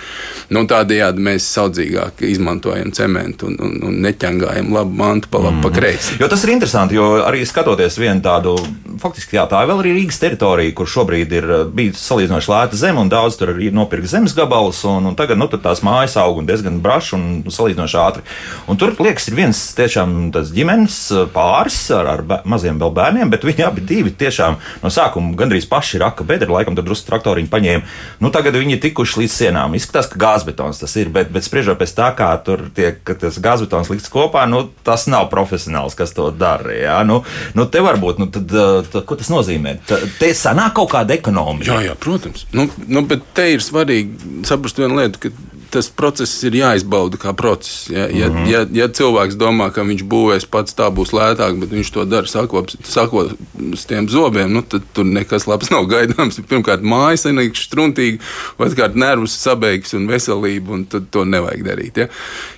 [0.54, 5.66] Nu, tādējādi mēs saudzīgāk izmantojam cementu un, un, un neķangājam labu mantu pa labi, mm.
[5.66, 6.18] pa kreisi.
[6.22, 8.56] Jo tas ir interesanti, jo arī skatoties vienu tādu,
[9.00, 13.04] faktiski jā, tā ir vēl arī Rīgas teritorija, kur šobrīd ir bijis salīdzinoši lēta zeme
[13.04, 16.50] un daudz tur ir nopirkt zemes gabalus, un, un tagad nu, tās mājas aug un
[16.50, 18.26] diezgan braši un salīdzinoši ātri.
[18.70, 20.98] Un tur liekas, ir viens tiešām tas ģimenes
[21.36, 26.02] pāris ar, ar maziem vēl bērniem, bet viņi abi divi tiešām no sākuma gandrīz paši
[26.04, 27.96] raka bedri, laikam tur drusku traktoriņu paņēma.
[28.24, 29.78] Nu, tagad viņi ir tikuši līdz sienām.
[29.78, 33.92] Izskatās, ka gāzbetons tas ir, bet, bet spriežot pēc tā, kā tur tiek tas gāzbetons
[33.94, 36.74] likts kopā, nu, tas nav profesionāls, kas to dara.
[36.76, 37.00] Ja?
[37.08, 37.22] Nu,
[37.58, 38.48] nu, te varbūt, nu, tad,
[38.90, 39.78] tad, ko tas nozīmē?
[40.20, 41.76] Te sanāk kaut kāda ekonomika.
[41.76, 42.48] Jā, jā, protams.
[42.56, 45.34] Nu, nu, bet te ir svarīgi saprast vienu lietu, ka
[45.70, 47.90] tas process ir jāizbauda kā process.
[47.90, 48.50] Ja, ja, mm -hmm.
[48.50, 52.28] ja, ja cilvēks domā, ka viņš būvēs pats tā būs lētāk, bet viņš to dara
[52.28, 53.34] sakot
[53.74, 56.42] uz tiem zobiem, nu, tad tur nekas labs nav gaidāms.
[56.50, 58.20] Pirmkārt, mājas ir struntīgi,
[58.58, 61.98] otrkārt, nervus sabeigs un veselība, un tad to nevajag darīt.
[61.98, 62.08] Ja,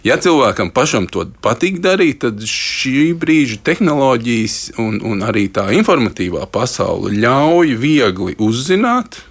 [0.03, 6.45] ja cilvēkam pašam to patīk darīt, tad šī brīža tehnoloģijas un, un arī tā informatīvā
[6.51, 9.21] pasaule ļauj viegli uzzināt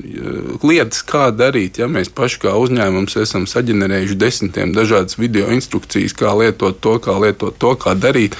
[0.66, 1.80] lietas, kā darīt.
[1.80, 7.16] Ja mēs paši kā uzņēmums esam saģenerējuši desmitiem dažādas video instrukcijas, kā lietot to, kā
[7.22, 8.36] lietot to, kā darīt.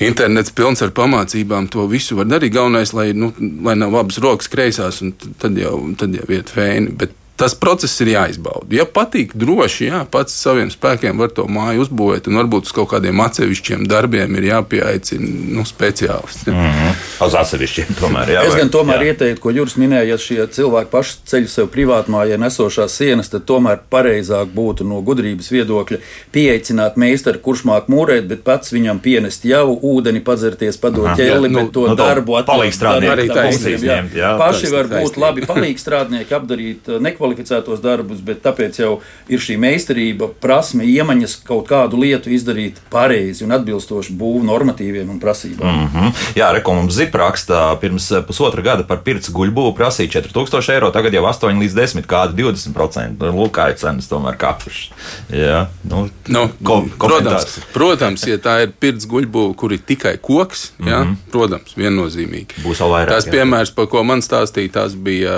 [0.00, 2.54] Internets pilns ar pamācībām, to visu var darīt.
[2.54, 3.34] Galvenais, lai, nu,
[3.66, 6.94] lai nav abas rokas kreisās, un tad jau, tad jau iet fēni.
[6.96, 8.68] Bet tas process ir jāizbauda.
[8.74, 12.90] Ja patīk droši, jā, pats saviem spēkiem var to māju uzbūvēt, un varbūt uz kaut
[12.92, 16.52] kādiem atsevišķiem darbiem ir jāpieaicina nu, speciālisti.
[16.52, 16.98] Mm -hmm.
[17.26, 18.32] Uz atsevišķiem tomēr.
[18.34, 19.14] Jā, es gan tomēr jā.
[19.14, 23.78] ieteiktu, ko Juris minēja, ja šie cilvēki paši ceļ sev privātmājā nesošās sienas, tad tomēr
[23.90, 25.98] pareizāk būtu no gudrības viedokļa
[26.32, 31.60] pieaicināt meistaru, kurš māk mūrēt, bet pats viņam pienest jau ūdeni, padzerties, padot ķēli, nu,
[31.60, 32.82] bet to nu, darbu atlikt.
[32.90, 34.12] Arī tā ir.
[34.38, 38.92] Paši var būt labi palīgstrādnieki, apdarīt nekvalitāti nekvalificētos darbus, bet tāpēc jau
[39.30, 45.18] ir šī meistarība, prasme, iemaņas kaut kādu lietu izdarīt pareizi un atbilstoši būvniecības normatīviem un
[45.20, 45.68] prasībām.
[45.68, 46.12] Mm -hmm.
[46.36, 51.14] Jā, rekomendācija zip rakstā pirms eh, pusotra gada par pirts guļbūvu prasīja 4000 eiro, tagad
[51.14, 53.18] jau 8 līdz 10, kādi 20%.
[53.20, 54.90] Nu, lūk, kā ir cenas tomēr kāpušas.
[55.30, 60.72] Jā, nu, nu, ko, protams, protams, ja tā ir pirts guļbūva, kur ir tikai koks,
[60.78, 60.90] mm -hmm.
[60.90, 62.64] jā, protams, viennozīmīgi.
[62.64, 63.08] Būs vēl vairāk.
[63.08, 65.36] Tās piemērs, par ko man stāstīja, tās bija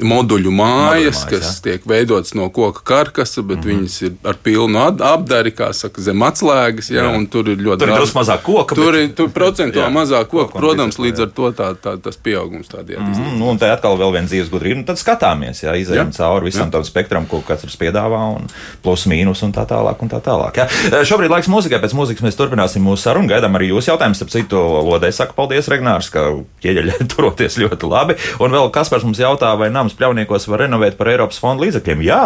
[0.00, 1.62] moduļu mājas, mājas kas jā.
[1.66, 3.80] tiek veidotas no koka karkasa, bet mm -hmm.
[3.80, 6.90] viņas ir ar pilnu apdari, kā saka, zem atslēgas.
[6.90, 7.26] Jā, jā.
[7.30, 8.74] Tur ir ļoti tur daudz mazāk koka.
[8.74, 9.02] Tur bet...
[9.02, 10.58] ir tur procentuāli mazāk koka.
[10.58, 13.38] Protams, līdz ar to tā, tā, tas pieaugums tādā mm -hmm.
[13.38, 14.76] nu, un te atkal vēl viena dzīves gudrība.
[14.76, 18.46] Nu, tad skatāmies, jā, izējām cauri visam tam spektram, ko katrs piedāvā, un
[18.82, 19.96] plus mīnus un tā tālāk.
[20.00, 20.68] Un tā tālāk jā.
[21.04, 23.28] Šobrīd laiks mūzikai, pēc mūzikas mēs turpināsim mūsu sarunu.
[23.28, 24.20] Gaidām arī jūsu jautājumus.
[24.20, 26.26] Starp citu, Lodē saka paldies, Regnārs, ka
[26.64, 28.16] ķieģeļi turoties ļoti labi.
[28.42, 32.02] Un vēl Kaspars mums jautā, vai nams pļauniekos var renovēt par Eiropas fondu līdzekļiem.
[32.10, 32.24] Jā,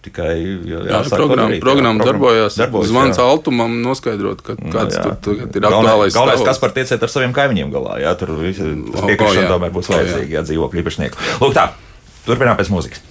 [0.00, 0.32] Tikai
[0.64, 2.54] jā, jā, programma, programma jā, darbojās.
[2.56, 3.24] darbojās Zvans jā.
[3.28, 5.10] Altumam noskaidrot, ka nu, kāds jā.
[5.20, 6.14] tur ir aktuālais.
[6.16, 7.98] Galvenais, kas par tieciet ar saviem kaimiņiem galā.
[8.00, 11.26] Jā, tur piekrišana tomēr būs vajadzīga, jā, dzīvokļu īpašnieku.
[11.44, 11.66] Lūk tā,
[12.24, 13.04] turpinām pēc mūzikas.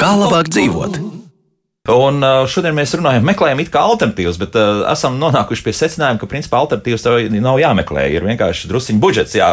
[0.00, 0.96] Kā labāk dzīvot?
[1.92, 6.26] Un šodien mēs runājam, meklējam it kā alternatīvas, bet uh, esam nonākuši pie secinājuma, ka
[6.30, 7.04] principā alternatīvas
[7.36, 8.08] nav jāmeklē.
[8.16, 9.52] Ir vienkārši drusciņš budžets jā,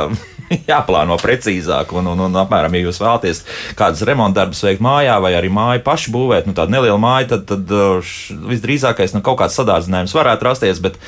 [0.71, 1.93] jāplāno precīzāk.
[1.97, 3.43] Un, un, un apmēram, ja jūs vēlaties
[3.79, 7.73] kādas remontdarbus veikt mājā vai arī māju pašu būvēt, nu tāda neliela māja, tad, tad
[8.01, 10.99] š, visdrīzākais nu, kaut kāds sadārdzinājums varētu rasties, bet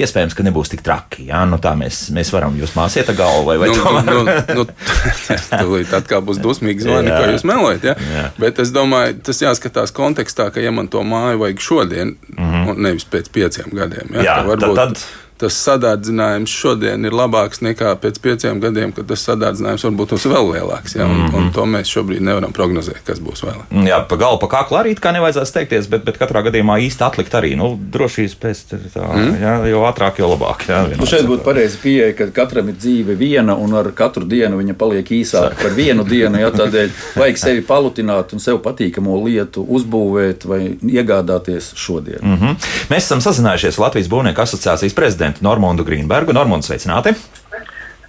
[0.00, 1.28] iespējams, ka nebūs tik traki.
[1.30, 4.10] Jā, nu, tā mēs, mēs varam jūs māsiet ar galvu vai, vai nu, tomēr.
[4.10, 7.88] Nu, nu, tad kā būs dusmīgi zvani, ko jūs melojat.
[7.90, 7.96] Ja?
[8.14, 8.26] Jā.
[8.40, 12.70] Bet es domāju, tas jāskatās kontekstā, ka ja man to māju vajag šodien, mm -hmm.
[12.70, 14.14] un nevis pēc pieciem gadiem.
[14.14, 14.22] Ja?
[14.22, 19.24] Jā, varbūt, tad, tad tas sadārdzinājums šodien ir labāks nekā pēc pieciem gadiem, kad tas
[19.28, 20.96] sadārdzinājums varbūt būs vēl lielāks.
[20.96, 21.06] Ja?
[21.06, 21.36] Un, mm -hmm.
[21.36, 23.62] un to mēs šobrīd nevaram prognozēt, kas būs vēl.
[23.88, 27.34] Jā, pa galu, pa kaklu arī kā nevajadzētu steigties, bet, bet katrā gadījumā īsti atlikt
[27.34, 29.36] arī nu, drošības pēc tā, mm.
[29.42, 30.66] jā, jo ātrāk, jo labāk.
[30.68, 34.60] Jā, nu, šeit būtu pareizi pieeja, ka katram ir dzīve viena un ar katru dienu
[34.60, 36.40] viņa paliek īsāka par vienu dienu.
[36.40, 42.20] Jā, tādēļ vajag sevi palutināt un sev patīkamo lietu uzbūvēt vai iegādāties šodien.
[42.22, 42.56] Mm -hmm.
[42.90, 46.32] Mēs esam sazinājušies Latvijas Būvnieku asociācijas prezidentu prezidentu Normundu Grīnbergu.
[46.32, 47.14] Normundu sveicināti!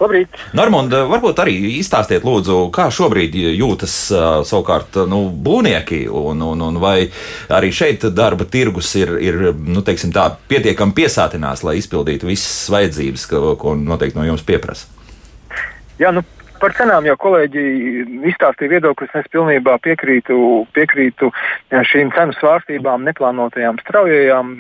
[0.01, 0.33] Labrīt.
[0.57, 3.93] Normunda, varbūt arī izstāstiet, lūdzu, kā šobrīd jūtas
[4.49, 7.11] savukārt nu, būvnieki, un, un, un vai
[7.53, 13.27] arī šeit darba tirgus ir, ir nu, teiksim, tā, pietiekami piesātinās, lai izpildītu visas vajadzības,
[13.29, 14.89] ko, ko noteikti no jums pieprasa.
[16.01, 16.25] Jā, nu,
[16.57, 17.67] par cenām jau kolēģi
[18.33, 19.13] izstāstīja viedokļus.
[19.21, 21.29] Es pilnībā piekrītu, piekrītu
[21.69, 24.57] šīm cenu svārstībām, neplānotajām, straujajām.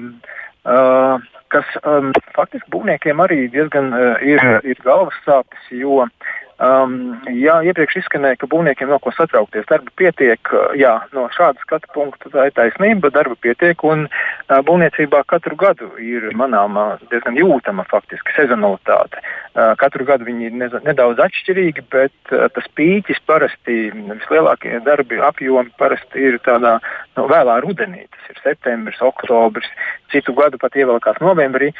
[0.61, 7.15] Uh, kas um, faktiski būvniekiem arī diezgan uh, ir, ir galvas sāpes, jo uh, Um,
[7.33, 9.65] jā, iepriekš izskanēja, ka būvniekiem nav ko satraukties.
[9.65, 13.81] Darba pietiek, uh, jā, no šāda skatu punkta tā ir taisnība, darba pietiek.
[13.81, 19.23] Un uh, būvniecībā katru gadu ir manāma diezgan jūtama faktiski sezonalitāte.
[19.55, 25.73] Uh, katru gadu viņi ir nedaudz atšķirīgi, bet uh, tas pīķis parasti, vislielākie darbi apjomi
[25.81, 26.77] parasti ir tādā
[27.17, 28.05] nu, vēlā rudenī.
[28.13, 29.73] Tas ir septembris, oktobris,
[30.13, 31.73] citu gadu pat ievelkās novembrī.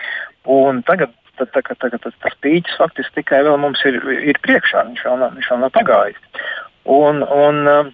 [0.50, 4.86] Un tagad tad tā, tā, tā, tas pīķis faktiski tikai vēl mums ir, ir priekšā.
[4.89, 6.22] Viņš vēl nav, viņš vēl nav pagājis.
[6.89, 7.91] Un, un,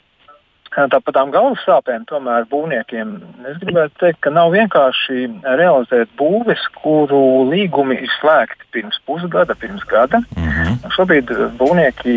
[0.78, 3.15] Tāpat tām galvas sāpēm, tomēr būvniekiem,
[3.50, 5.23] es gribētu teikt, ka nav vienkārši
[5.58, 10.21] realizēt būves, kuru līgumi ir slēgti pirms pusgada, pirms gada.
[10.36, 10.93] Mm -hmm.
[10.93, 12.13] Šobrīd būvnieki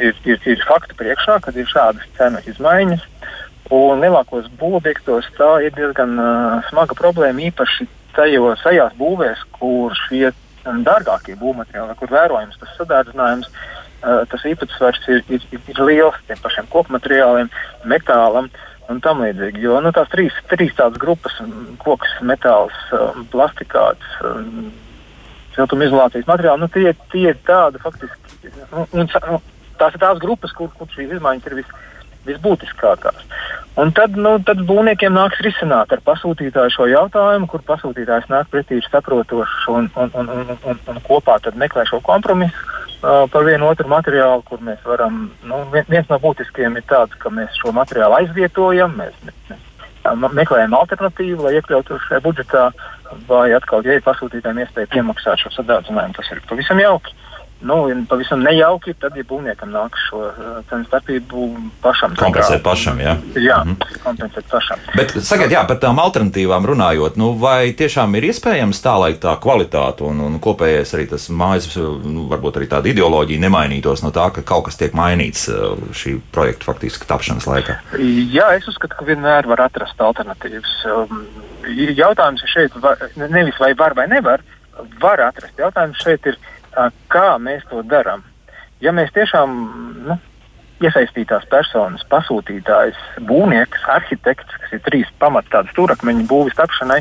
[0.00, 3.04] ir, ir, ir fakti priekšā, kad ir šādas cenu izmaiņas.
[3.74, 10.30] Un lielākos būvobjektos tā ir diezgan uh, smaga problēma, īpaši tajos, tajās būvēs, kur šie
[10.64, 13.50] dārgākie būvmateriāli, kur vērojams tas sadārdzinājums,
[14.02, 17.48] tas īpatsvars ir, ir, ir, liels tiem pašiem kokmateriāliem,
[17.88, 18.50] metālam
[18.88, 19.62] un tam līdzīgi.
[19.64, 21.34] Jo nu, tās trīs, trīs tādas grupas-
[21.84, 22.76] koks, metāls,
[23.32, 24.06] plastikāts,
[25.56, 28.52] siltumizolācijas materiāli, nu, tie, tie ir tādi faktiski.
[28.70, 29.42] Un, un,
[29.78, 31.74] tās ir tās grupas, kur, kur šīs izmaiņas ir vis,
[32.26, 33.22] visbūtiskākās.
[33.78, 38.80] Un tad, nu, tad būvniekiem nāks risināt ar pasūtītāju šo jautājumu, kur pasūtītājs nāk pretī
[38.82, 43.86] saprotošs un, un, un, un, un, un kopā meklē šo kompromisu uh, par vienu otru
[43.88, 45.28] materiālu, kur mēs varam.
[45.46, 51.46] Nu, viens no būtiskiem ir tāds, ka mēs šo materiālu aizvietojam, mēs, mēs meklējam alternatīvu,
[51.46, 52.68] lai iekļautu šajā budžetā,
[53.28, 57.14] vai atkal, ja ir pasūtītājiem iespēja piemaksāt šo sadārdzinājumu, tas ir pavisam jauki.
[57.60, 61.46] Nu, pavisam nejauki, tad, ja būvniekam nāk šo uh, cenu starpību
[61.82, 62.14] pašam.
[62.18, 63.16] Kompensēt pašam, jā.
[63.34, 64.02] Jā, mm -hmm.
[64.04, 64.78] kompensēt pašam.
[64.94, 69.34] Bet, sakiet, jā, par tām alternatīvām runājot, nu, vai tiešām ir iespējams tā, lai tā
[69.42, 74.30] kvalitāte un, un kopējais arī tas mājas, nu, varbūt arī tāda ideoloģija nemainītos no tā,
[74.30, 77.78] ka kaut kas tiek mainīts uh, šī projekta faktiski tapšanas laikā?
[78.30, 80.86] Jā, es uzskatu, ka vienmēr var atrast alternatīvas.
[80.86, 81.26] Um,
[81.96, 84.40] jautājums ir šeit, vai, nevis vai var vai nevar,
[85.00, 85.58] var atrast.
[85.58, 86.38] Jautājums šeit ir
[87.12, 88.24] kā mēs to darām.
[88.80, 89.54] Ja mēs tiešām
[90.06, 90.18] nu,
[90.84, 97.00] iesaistītās personas, pasūtītājs, būvnieks, arhitekts, kas ir trīs pamats tādas stūrakmeņa būvis tapšanai,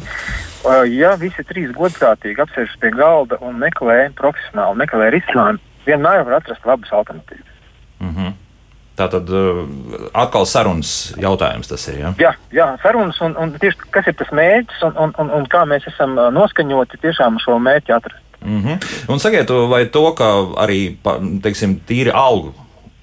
[0.94, 6.66] ja visi trīs godprātīgi apsēžas pie galda un meklē profesionāli, meklē risinājumu, vienmēr var atrast
[6.66, 7.56] labas alternatīvas.
[8.00, 8.36] Mm -hmm.
[8.98, 9.30] Tā tad
[10.14, 12.00] atkal sarunas jautājums tas ir.
[12.00, 12.14] Ja?
[12.18, 15.66] Jā, jā sarunas un, un tieši kas ir tas mērķis un, un, un, un kā
[15.70, 18.24] mēs esam noskaņoti tiešām šo mērķi atrast.
[18.48, 19.12] Mm -hmm.
[19.12, 20.26] Un sakiet, vai to, ka
[20.64, 20.96] arī
[21.44, 22.54] teiksim, tīri algu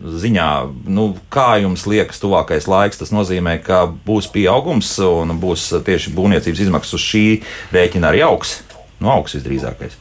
[0.05, 0.49] ziņā,
[0.87, 6.61] nu, kā jums liekas, tuvākais laiks, tas nozīmē, ka būs pieaugums un būs tieši būvniecības
[6.67, 7.25] izmaksas uz šī
[7.73, 8.63] rēķina arī augs?
[9.01, 9.97] Nu, augs visdrīzākais.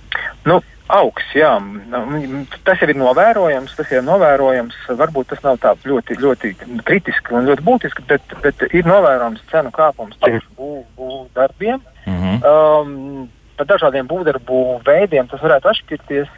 [0.45, 1.53] Nu, augs, jā.
[1.59, 4.75] Nu, tas jau ir novērojams, tas jau ir novērojams.
[4.99, 6.55] Varbūt tas nav tā ļoti, ļoti
[6.87, 11.79] kritiski un ļoti būtiski, bet, bet ir novērojams cenu kāpums tieši būvdarbiem.
[11.79, 12.37] Būv, būv mm -hmm.
[12.43, 16.29] um, par dažādiem būvdarbu veidiem tas varētu atšķirties.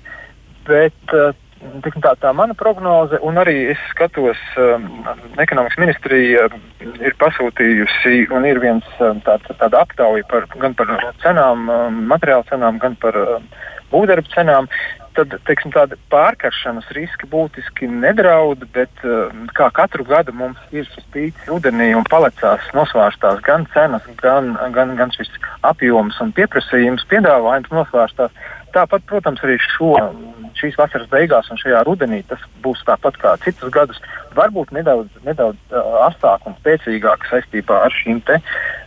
[0.66, 1.32] Bet uh,
[2.02, 5.06] tā, tā mana prognoze, un arī es skatos, um,
[5.42, 6.48] ekonomikas ministrija
[6.82, 10.92] ir pasūtījusi, un ir viens tāds, tāda aptauja par, gan par
[11.24, 11.70] cenām,
[12.10, 13.18] materiālu cenām, gan par
[13.94, 14.70] būvdarbu cenām
[15.16, 21.08] tad teiksim, tāda pārkaršanas riski būtiski nedraud, bet uh, kā katru gadu mums ir šis
[21.14, 25.32] pīcis rudenī un palecās nosvārstās gan cenas, gan, gan, gan šis
[25.68, 28.36] apjoms un pieprasījums, piedāvājums nosvārstās.
[28.76, 29.94] Tāpat, protams, arī šo,
[30.60, 34.02] šīs vasaras beigās un šajā rudenī tas būs tāpat kā citus gadus.
[34.36, 38.42] Varbūt nedaudz, nedaudz uh, astāk un spēcīgāk saistībā ar šīm te,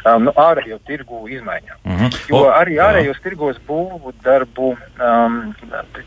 [0.05, 1.79] um, nu, ārējo tirgu izmaiņām.
[1.85, 2.19] Mm -hmm.
[2.31, 5.39] Jo arī ārējos tirgos būvu darbu um,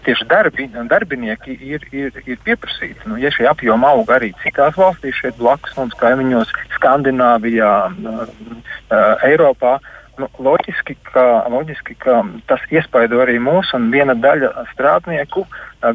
[0.06, 3.06] tieši darbi, darbinieki ir, ir, ir pieprasīti.
[3.06, 9.25] Nu, ja šie apjomi aug arī citās valstīs, šeit blakus mums kaimiņos, Skandināvijā, uh, uh,
[9.27, 15.43] Eiropā, uh, nu, loģiski, ka, loģiski, ka tas iespaido arī mūs un viena daļa strādnieku,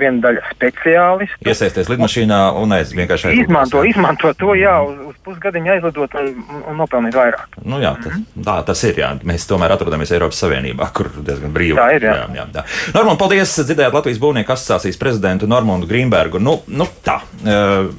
[0.00, 1.46] viena daļa speciālistu.
[1.46, 3.46] Iesaisties lidmašīnā un aiz vienkārši aizlidot.
[3.46, 6.32] Izmanto, izmanto to, jā, uz, uz pusgadiņu aizlidot un,
[6.72, 7.60] un nopelnīt vairāk.
[7.62, 8.46] Nu jā, tas, mm -hmm.
[8.48, 9.12] tā tas ir, jā.
[9.22, 11.78] Mēs tomēr atrodamies Eiropas Savienībā, kur diezgan brīvi.
[11.78, 12.16] Tā ir, jā.
[12.16, 12.66] jā, jā tā.
[12.94, 16.42] Normand, paldies, dzirdējāt Latvijas būvnieku asociācijas prezidentu Normundu Grīnbergu.
[16.42, 17.20] Nu, nu tā.
[17.42, 17.94] Uh,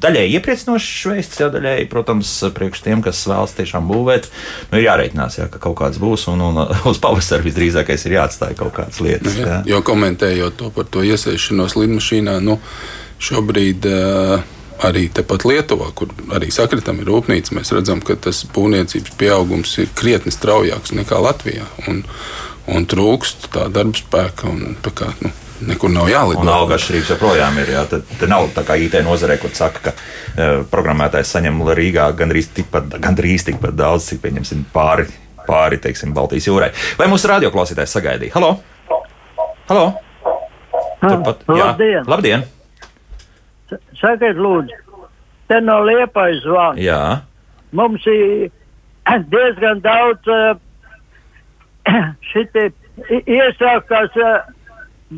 [0.00, 4.26] daļai iepriecinošs veids, jā, daļai, protams, priekš tiem, kas vēlas tiešām būvēt,
[4.72, 8.58] nu, ir jārēķinās, jā, ka kaut kāds būs, un, un uz pavasara visdrīzākais ir jāatstāj
[8.58, 9.38] kaut kādas lietas.
[9.38, 9.62] Jā.
[9.68, 12.58] Jo komentējot to par to iesaistīšanos lidmašīnā, nu,
[13.24, 14.42] Šobrīd uh,
[14.84, 19.92] arī tepat Lietuvā, kur arī sakritam ir rūpnīca, mēs redzam, ka tas būvniecības pieaugums ir
[19.96, 21.66] krietni straujāks nekā Latvijā.
[21.88, 22.02] Un,
[22.70, 24.50] un trūkst tā darba spēka.
[24.50, 25.32] Un, tā kā, nu,
[25.68, 26.42] Nekur nav jālido.
[26.42, 27.72] Un alga atšķirības joprojām ir.
[27.76, 27.84] Jā.
[27.90, 32.50] Tad, tad nav tā kā IT nozarē, kur saka, ka uh, programmētājs saņem Rīgā gandrīz
[32.56, 35.06] tikpat, gandrīz tikpat daudz, cik pieņemsim pāri,
[35.48, 36.72] pāri teiksim, Baltijas jūrai.
[37.00, 38.34] Vai mūsu radioklausītājs sagaidīja?
[38.36, 38.56] Halo!
[39.70, 39.86] Halo!
[41.04, 41.70] Turpat, jā.
[41.70, 42.10] Labdien!
[42.10, 42.44] Labdien.
[44.00, 44.76] Sakiet, lūdzu,
[45.48, 46.80] te no liepais zvans.
[46.82, 47.00] Jā.
[47.74, 48.50] Mums ir
[49.32, 50.54] diezgan daudz uh,
[52.32, 52.70] šitie
[53.24, 54.53] iesākās uh,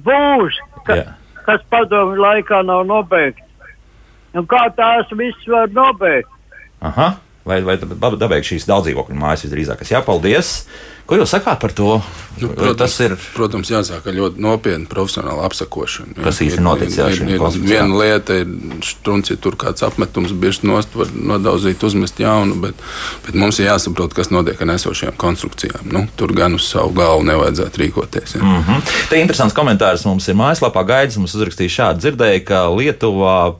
[0.04, 0.98] būs, ka,
[1.46, 3.42] kas padomu laikā nav nobeigts.
[4.36, 6.28] Un kā tās viss var nobeigt?
[6.84, 7.14] Aha.
[7.46, 9.84] Vai, vai dabeigt šīs daudzdzīvokļu mājas visdrīzāk?
[9.86, 10.66] Jā, paldies!
[11.06, 12.00] Ko jūs sakāt par to?
[12.36, 13.14] Nu, protams, tas ir.
[13.32, 16.16] Protams, jāsāk ar ļoti nopietnu profesionālu apsakošanu.
[16.20, 17.54] Kas īstenībā noticis ar šīm lietām?
[17.64, 18.50] Viena lieta ir
[18.84, 22.82] strunci, tur kāds apmetums bieži nost, var nodauzīt, uzmest jaunu, bet,
[23.24, 25.86] bet mums ir jāsaprot, kas notiek ar esošajām konstrukcijām.
[25.94, 28.36] Nu, tur gan uz savu galvu nevajadzētu rīkoties.
[28.36, 28.42] Ja.
[28.42, 28.92] Mm -hmm.
[29.08, 31.16] Te interesants komentārs mums ir mājaslapā gaidis.
[31.16, 33.54] Mums uzrakstīja šādi dzirdēja, ka Lietuvā,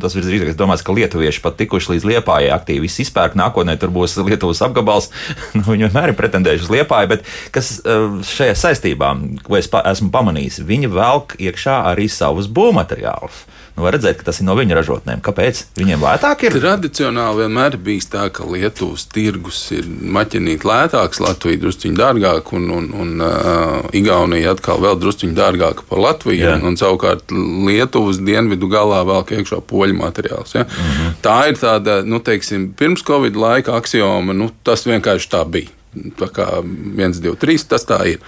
[0.00, 3.34] tas ir drīzāk domāts, ka lietuvieši pat tikuši līdz Liepājai aktīvi izpērk.
[3.34, 5.10] Nākotnē tur būs Lietuvas apgabals.
[5.54, 9.14] nu, viņi vienmēr ir pretendējuši uz Liepāju, bet kas eh, šajā saistībā,
[9.46, 13.44] ko es pa, esmu pamanījis, viņi velk iekšā arī savus būvmateriālus.
[13.74, 15.20] Nu, var redzēt, ka tas ir no viņa ražotnēm.
[15.24, 15.64] Kāpēc?
[15.74, 16.54] Viņiem lētāk ir?
[16.62, 22.86] Tradicionāli vienmēr bijis tā, ka Lietuvas tirgus ir maķinīt lētāks, Latvija drusciņā dārgāk, un, un,
[23.02, 26.52] un uh, Igaunija atkal vēl drusciņā dārgāka par Latviju.
[26.54, 30.54] Un, un savukārt Lietuvas dienvidu galā vēl iekšā poļu materiāls.
[30.54, 30.68] Ja?
[30.68, 31.16] Mm -hmm.
[31.26, 35.74] Tā ir tāda, nu, teiksim, pirms Covid laika axioma, nu, tas vienkārši tā bija.
[36.20, 38.22] Tā kā 1, 2, 3 tas tā ir.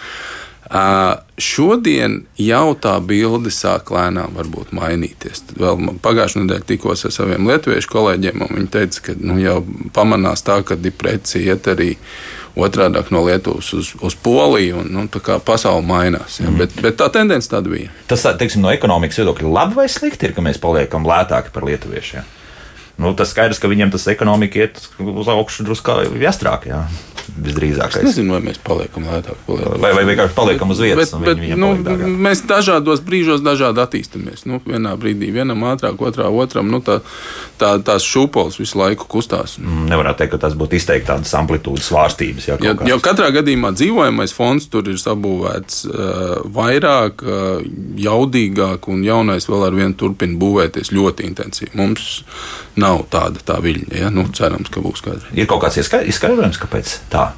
[0.66, 4.34] Uh, šodien jau tā bilde sāk lēnām
[4.74, 5.44] mainīties.
[5.46, 9.60] Tad vēl pagājušajā nedēļā tikos ar saviem lietuviešu kolēģiem, un viņi teica, ka nu, jau
[9.94, 11.92] pamanās tā, ka depresija iet arī
[12.56, 16.40] otrādi no Lietuvas uz, uz Poliju, un nu, tā kā pasaule mainās.
[16.40, 16.48] Ja?
[16.48, 16.58] Mm.
[16.58, 17.92] Bet, bet tā tendence tāda bija.
[18.10, 22.32] Tas, teiksim, no ekonomikas viedokļa, labi vai slikti ir, ka mēs paliekam lētāki par lietuviešiem?
[22.96, 26.70] Nu, tas skaidrs, ka viņiem tas ekonomika iet uz augšu drusku jāstrāk.
[26.70, 26.86] Jā
[27.34, 27.96] visdrīzāk.
[27.98, 29.38] Es nezinu, vai mēs paliekam lētāk.
[29.46, 29.80] Paliekam.
[29.82, 31.12] Vai, vai vienkārši paliekam uz vietas.
[31.20, 31.72] Bet, bet, nu,
[32.26, 34.44] mēs dažādos brīžos dažādi attīstāmies.
[34.48, 36.70] Nu, vienā brīdī vienam ātrāk, otrā otram.
[36.72, 37.00] Nu, tā,
[37.60, 39.56] tā, tās šūpoles visu laiku kustās.
[39.60, 42.50] Mm, nevarētu teikt, ka tas būtu izteikti tādas amplitūdas svārstības.
[42.50, 47.66] Jā, jo, jo katrā gadījumā dzīvojamais fonds tur ir sabūvēts uh, vairāk, uh,
[48.06, 51.74] jaudīgāk, un jaunais vēl ar vienu turpina būvēties ļoti intensīvi.
[51.76, 52.22] Mums
[52.80, 53.96] nav tāda tā viļņa.
[54.02, 54.12] Ja?
[54.12, 55.32] Nu, cerams, ka būs kādreiz.
[55.36, 57.30] Ir kaut kāds izskaidrojums, kāpēc tā?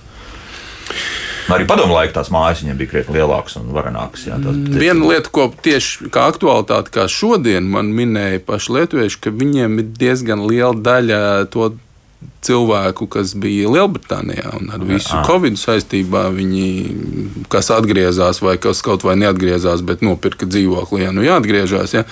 [1.49, 4.27] Arī padomu laikā tās mājas viņiem bija krietni lielākas un varenākas.
[4.29, 9.21] Jā, tās, tās, Viena lieta, ko tieši kā aktualitāte, kā šodien man minēja paši lietuvieši,
[9.25, 11.21] ka viņiem ir diezgan liela daļa
[11.55, 11.71] to
[12.43, 15.23] cilvēku, kas bija Lielbritānijā un ar visu Jā.
[15.27, 16.67] Covid saistībā, viņi
[17.53, 21.05] kas atgriezās vai kas kaut vai neatgriezās, bet nopirka dzīvokli.
[21.05, 22.05] Ja nu jāatgriežas, ja,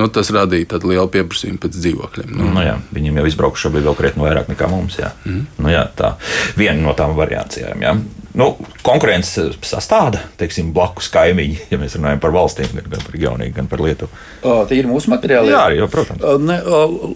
[0.00, 2.34] nu, tas radīja lielu pieprasījumu pēc dzīvokļiem.
[2.36, 2.50] Nu.
[2.56, 4.98] Nu, jā, viņiem jau izbraukuši bija vēl krietni vairāk nekā mums.
[5.00, 5.12] Jā.
[5.24, 5.46] Mm.
[5.60, 6.14] Nu, jā, tā
[6.58, 7.84] viena no tām variācijām.
[7.84, 7.96] Jā.
[8.36, 8.52] Nu,
[8.86, 13.82] konkurence sastāvda teiksim, blakus kaimiņi, ja mēs runājam par valstīm, gan par Igauniju, gan par
[13.82, 14.10] Lietuvu.
[14.70, 15.52] Tie ir mūsu materiāli.
[15.54, 16.22] Jā, jau, protams.
[16.42, 16.58] Ne,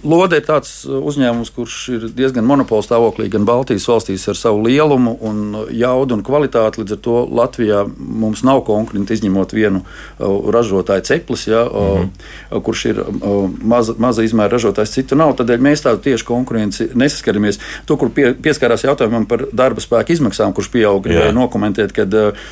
[0.07, 5.17] Lode ir tāds uzņēmums, kurš ir diezgan monopols stāvoklī gan Baltijas valstīs ar savu lielumu
[5.27, 5.43] un
[5.77, 6.83] jaudu un kvalitāti.
[6.83, 9.85] Līdz ar to Latvijā mums nav konkurenti izņemot vienu
[10.19, 12.11] ražotāju ceplis, ja, mm
[12.51, 12.63] -hmm.
[12.67, 13.03] kurš ir
[13.63, 15.37] maza, maza izmēra ražotājs, citu nav.
[15.39, 17.61] Tādēļ mēs tādu tieši konkurenci nesaskaramies.
[17.87, 22.49] To, kur pie, pieskārās jautājumam par darba spēku izmaksām, kurš pieaug gribēju nokomentēt, ka uh,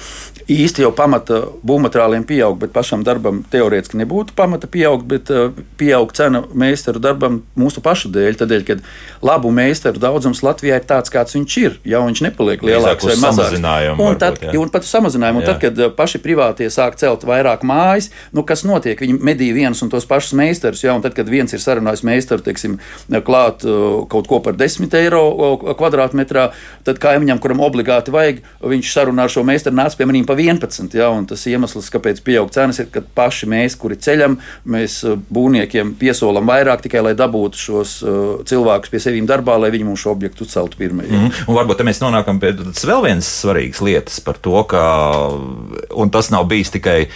[0.49, 6.13] īsti jau pamata būvmateriāliem pieaug, bet pašam darbam teorētiski nebūtu pamata pieaugt, bet uh, pieaug
[6.17, 8.39] cena meistaru darbam mūsu pašu dēļ.
[8.43, 8.79] Tādēļ, ka
[9.25, 11.79] labu meistaru daudzums Latvijā ir tāds, kāds viņš ir.
[11.89, 13.59] Jau viņš nepaliek lielāks vai mazāks.
[13.59, 15.43] Un, tad, varbūt, un pat samazinājumu.
[15.43, 19.01] Un tad, kad uh, paši privātie sāk celt vairāk mājas, nu, kas notiek?
[19.01, 20.85] Viņi medī viens un tos pašus meistarus.
[20.87, 20.95] Ja?
[20.99, 22.79] Un tad, kad viens ir sarunājis meistaru, teiksim,
[23.27, 23.65] klāt
[24.13, 25.23] kaut ko par 10 eiro
[25.79, 26.49] kvadrātmetrā,
[26.87, 30.95] tad kaimiņam, kuram obligāti vajag, viņš sarunā ar šo meistaru nāc pie maniem pa 11.
[30.99, 34.39] Ja, tas iemesls, kāpēc pieaug cenas, ir, ka paši mēs, kuri ceļam,
[34.69, 39.73] mēs uh, būvniekiem piesolam vairāk tikai lai dabūtu šos uh, cilvēkus pie sevis darbā, lai
[39.75, 41.07] viņi mūsu objektu celtu pirmie.
[41.09, 41.49] Mm -hmm.
[41.49, 44.83] Un varbūt mēs nonākam pie vēl vienas svarīgas lietas par to, ka
[46.13, 47.09] tas nav bijis tikai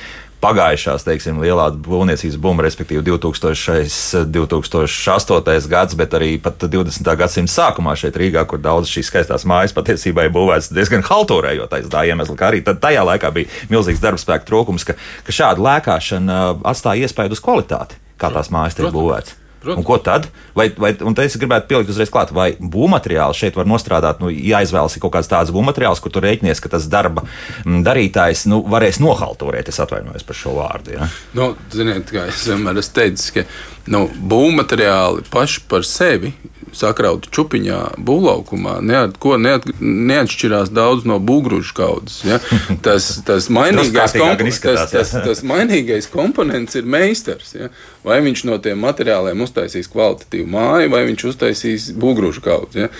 [0.42, 5.70] pagājušās, teiksim, lielā būvniecības bumba, respektīvi 2000, 2008.
[5.70, 7.12] gads, bet arī pat 20.
[7.18, 11.90] gadsimta sākumā šeit Rīgā, kur daudz šīs skaistās mājas patiesībā ir būvētas diezgan halturējot aiz
[11.92, 16.40] tā iemesla, ka arī tajā laikā bija milzīgs darbspēka trūkums, ka, ka šāda lēkāšana
[16.72, 19.41] atstāja iespēju uz kvalitāti kā tās mājas tiek būvētas.
[19.62, 19.78] Protams.
[19.78, 20.26] Un ko tad?
[20.58, 24.30] Vai, vai, un te es gribētu pielikt uzreiz klāt, vai būvmateriāli šeit var nostrādāt, nu,
[24.32, 28.98] jāizvēlas kaut kāds tāds būvmateriāls, kur tur rēķinies, ka tas darba mm, darītājs nu, varēs
[29.02, 29.70] nohalturēt.
[29.70, 30.96] Es atvainojos par šo vārdu.
[30.96, 31.10] Ja?
[31.38, 33.46] Nu, ziniet, kā es vienmēr esmu teicis, ka
[33.94, 36.34] nu, būvmateriāli paši par sevi
[36.76, 42.22] sakrauta čupiņā, būvlaukumā, neat, ko neat, neatšķirās daudz no būgružu kaudzes.
[42.26, 42.40] Ja?
[42.86, 44.14] Tas, tas, mainīgais
[44.62, 47.54] tas, tas, tas mainīgais komponents ir meistars.
[47.54, 47.70] Ja?
[48.06, 52.86] Vai viņš no tiem materiāliem uztaisīs kvalitatīvu māju, vai viņš uztaisīs būgružu kaudzi.
[52.86, 52.92] Ja?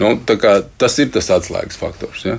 [0.00, 2.26] Nu, tas ir tas atslēgas faktors.
[2.28, 2.38] Ja?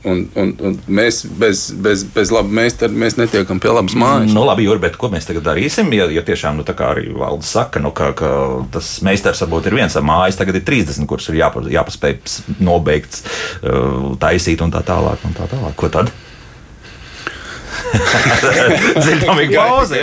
[0.00, 4.32] Un, un, un mēs bez, bez, bez laba meistara mēs netiekam pie labas mājas.
[4.32, 5.92] Nu, labi, Jur, bet ko mēs tagad darīsim?
[5.92, 8.30] Ja, ja tiešām nu, arī valdes saka, nu, ka, ka
[8.72, 12.16] tas meistars varbūt ir viens mājas, tagad ir 30, kurus ir jāpa, jāpaspēj
[12.64, 13.20] nobeigt,
[13.60, 15.20] uh, taisīt un tā tālāk.
[15.28, 15.76] Un tā tālāk.
[15.76, 16.14] Ko tad?
[19.06, 20.00] Zinām, ir gauze.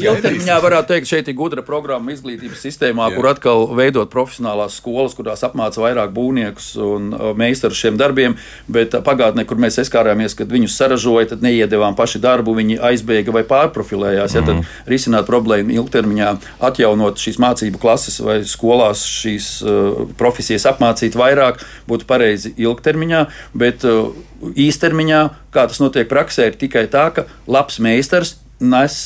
[0.00, 3.18] Ilgtermiņā varētu teikt, šeit ir gudra programma izglītības sistēmā, jā.
[3.18, 8.36] kur atkal veidot profesionālās skolas, kurās apmāca vairāk būvniekus un uh, meistarus šiem darbiem,
[8.70, 13.34] bet uh, pagātnē, kur mēs saskārāmies, kad viņus saražoja, tad neiedevām paši darbu, viņi aizbēga
[13.34, 14.36] vai pārprofilējās.
[14.36, 14.80] Ja, tad mhm.
[14.90, 16.32] risināt problēmu ilgtermiņā,
[16.70, 23.24] atjaunot šīs mācību klases vai skolās šīs uh, profesijas apmācīt vairāk, būtu pareizi ilgtermiņā,
[23.58, 25.20] bet uh, īstermiņā,
[25.54, 29.00] kā tas notiek praksē, ir tikai tā, ka labs meistars nes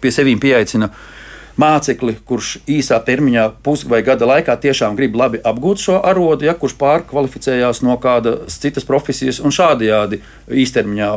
[0.00, 0.90] pie sevis pieaicina
[1.60, 6.56] mācekli, kurš īsā termiņā, pus vai gada laikā tiešām grib labi apgūt šo arodu, ja
[6.56, 10.20] kurš pārkvalificējās no kādas citas profesijas un šādajādi
[10.52, 11.10] īstermiņā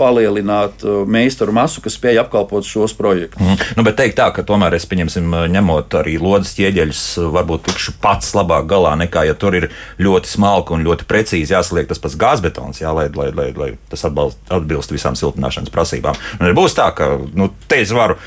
[0.00, 3.42] palielināt uh, meistaru masu, kas spēj apkalpot šos projektus.
[3.42, 3.58] Mm.
[3.78, 7.66] Nu, bet teikt tā, ka tomēr es pieņemsim, uh, ņemot arī lodes ķieģeļus, uh, varbūt
[7.68, 9.68] tikšu pats labāk galā nekā, ja tur ir
[10.02, 14.06] ļoti smalki un ļoti precīzi jāsaliek tas pats gāzbetons, jā, lai, lai, lai, lai tas
[14.08, 16.18] atbalst, atbilst visām siltināšanas prasībām.
[16.40, 18.18] Un būs tā, ka nu, te es varu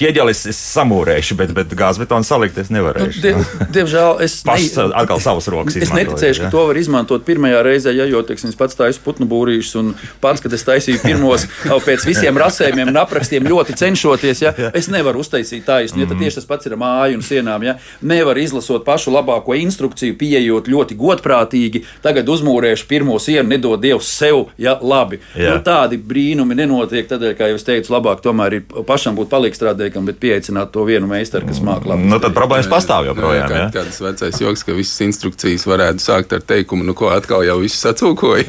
[0.00, 3.20] ķieģelis es samūrēšu, bet, bet gāzbetonu salikt es nevarēšu.
[3.20, 4.86] Nu, die, diemžēl es pats ne...
[5.02, 5.76] atkal savas rokas.
[5.76, 6.48] Es neticēšu, ja?
[6.48, 9.92] ka to var izmantot pirmajā reizē, ja jau teiksim, pats taisu putnu būrīšus un
[10.22, 11.46] pats, kad es taisīju pirmos
[11.88, 16.02] pēc visiem rasējumiem un aprakstiem ļoti cenšoties, ja es nevaru uztaisīt taisnu.
[16.02, 16.24] Ja, tad mhm.
[16.24, 17.64] tieši tas pats ir māju un sienām.
[17.66, 17.76] Ja?
[18.06, 21.84] Nevar izlasot pašu labāko instrukciju, pieejot ļoti godprātīgi.
[22.04, 25.20] Tagad uzmūrēšu pirmo sienu, nedod Dievs sev, ja labi.
[25.34, 25.56] Ja.
[25.56, 29.89] Nu, tādi brīnumi nenotiek, tādēļ, kā jau es teicu, labāk tomēr ir pašam būt palīgstrādē
[29.90, 32.06] liekam, bet pieaicināt to vienu meistaru, kas māca labi.
[32.08, 33.50] Nu, tad problēmas pastāv joprojām.
[33.50, 37.44] Jā, kā, kāds vecais joks, ka visas instrukcijas varētu sākt ar teikumu, nu ko atkal
[37.46, 38.46] jau viss sacūkoja.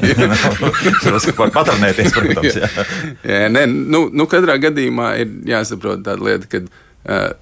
[1.02, 2.60] Tas var patronēties, protams.
[2.62, 2.70] Jā.
[3.34, 6.62] jā, nē, nu, nu, katrā gadījumā ir jāsaprot tāda lieta, ka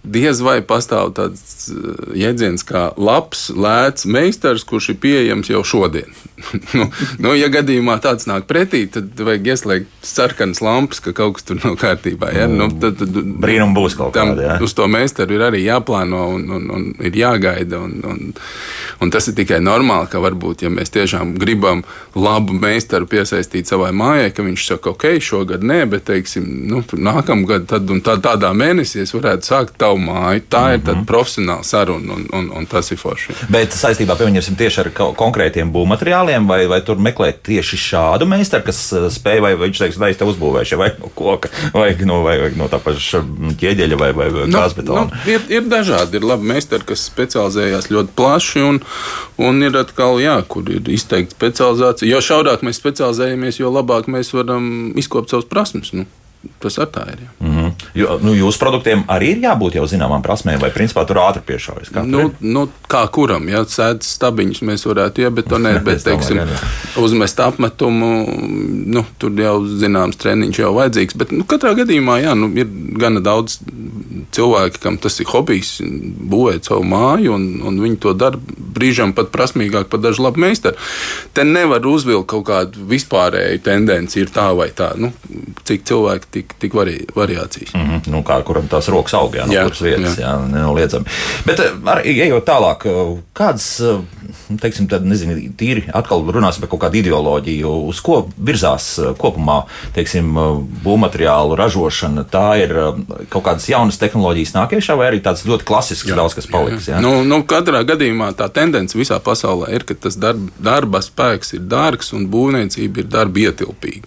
[0.02, 1.68] diez vai pastāv tāds
[2.16, 6.08] jēdziens kā labs, lēts meistars, kurš ir pieejams jau šodien.
[6.76, 6.86] nu,
[7.20, 11.60] nu, ja gadījumā tāds nāk pretī, tad vajag ieslēgt sarkanas lampas, ka kaut kas tur
[11.60, 12.30] nav kārtībā.
[12.32, 12.46] Ja?
[12.50, 14.46] Nu, tad, tad, Brīnum būs kaut tam, kāda.
[14.46, 14.56] Ja?
[14.64, 17.80] Uz to meistaru ir arī jāplāno un, un, un ir jāgaida.
[17.84, 18.32] Un, un,
[19.00, 21.84] un tas ir tikai normāli, ka varbūt, ja mēs tiešām gribam
[22.16, 27.68] labu meistaru piesaistīt savai mājai, ka viņš saka, ok, šogad nē, bet teiksim, nu, nākamgad
[27.70, 30.44] tad un tā, tādā mēnesī es varētu sākt tavu māju.
[30.50, 30.74] Tā mm -hmm.
[30.74, 31.06] ir tāda mhm.
[31.08, 33.34] profesionāla saruna, un, un, un tas ir forši.
[33.48, 38.92] Bet saistībā pieņemsim tieši ar konkrētiem būvmateriāliem, vai, vai tur meklēt tieši šādu meistaru, kas
[38.92, 42.38] uh, spēj, vai viņš teiks, lai es te uzbūvēšu, vai no koka, vai no, vai,
[42.40, 43.22] vai no tā paša
[43.60, 45.00] ķieģeļa, vai, vai gāzbetona.
[45.00, 48.80] Nu, nu, ir, ir dažādi, ir labi meistari, kas specializējās ļoti plaši, un,
[49.38, 52.10] un ir atkal, jā, kur ir izteikti specializācija.
[52.10, 55.94] Jo šaurāk mēs specializējamies, jo labāk mēs varam izkopt savus prasmes.
[55.96, 56.06] Nu.
[56.60, 57.20] Tas ar tā ir.
[57.40, 57.72] Mm -hmm.
[57.94, 61.90] jo, nu, jūsu produktiem arī ir jābūt jau zināmām prasmēm, vai principā tur ātri piešaujas?
[62.04, 66.40] Nu, nu, kā kuram, ja sēdes stabiņus mēs varētu iebetonēt, bet, teiksim,
[66.96, 68.38] uzmest apmetumu,
[68.86, 71.16] nu, tur jau zināms treniņš jau vajadzīgs.
[71.16, 72.66] Bet nu, katrā gadījumā jā, nu, ir
[72.96, 73.60] gana daudz
[74.32, 75.80] cilvēki, kam tas ir hobijs,
[76.32, 78.38] būvēt savu māju, un, un viņi to dara
[78.80, 80.76] brīžam pat prasmīgāk par dažu labu meistaru.
[81.34, 84.92] Te nevar uzvilkt kaut kādu vispārēju tendenci, ir tā vai tā.
[85.00, 85.12] Nu,
[85.66, 87.74] cik cilvēki tik, tik vari, variācijas.
[87.74, 88.10] Mm -hmm.
[88.10, 90.26] nu, kā kuram tās rokas aug, jā, no jā, kuras vietas, jā.
[90.26, 91.04] jā, nenoliedzami.
[91.46, 96.68] Bet eh, arī ejot tālāk, eh, kādas, eh, teiksim, tad, nezinu, tīri atkal runāsim par
[96.68, 99.62] kaut kādu ideoloģiju, uz ko virzās kopumā,
[99.94, 100.34] teiksim,
[100.84, 102.74] būvmateriālu ražošana, tā ir
[103.28, 106.88] kaut kādas jaunas tehnoloģijas nākiešā, vai arī tāds ļoti klasisks jā, daudz kas paliks?
[106.88, 107.00] Jā, jā.
[107.00, 111.60] Nu, nu, katrā gadījumā tā tendence visā pasaulē ir, ka tas darba, darba spēks ir
[111.60, 114.06] dārgs un būvniecība ir darba ietilpīga.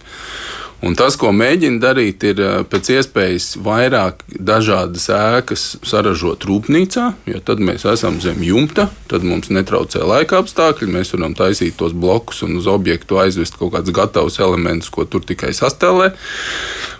[0.84, 7.40] Un tas, ko mēģina darīt, ir eh, pēc iespējas vairāk dažādas ēkas saražot rūpnīcā, jo
[7.46, 12.42] tad mēs esam zem jumta, tad mums netraucē laika apstākļi, mēs varam taisīt tos blokus
[12.44, 16.12] un uz objektu aizvest kaut kādus gatavus elementus, ko tur tikai sastelē.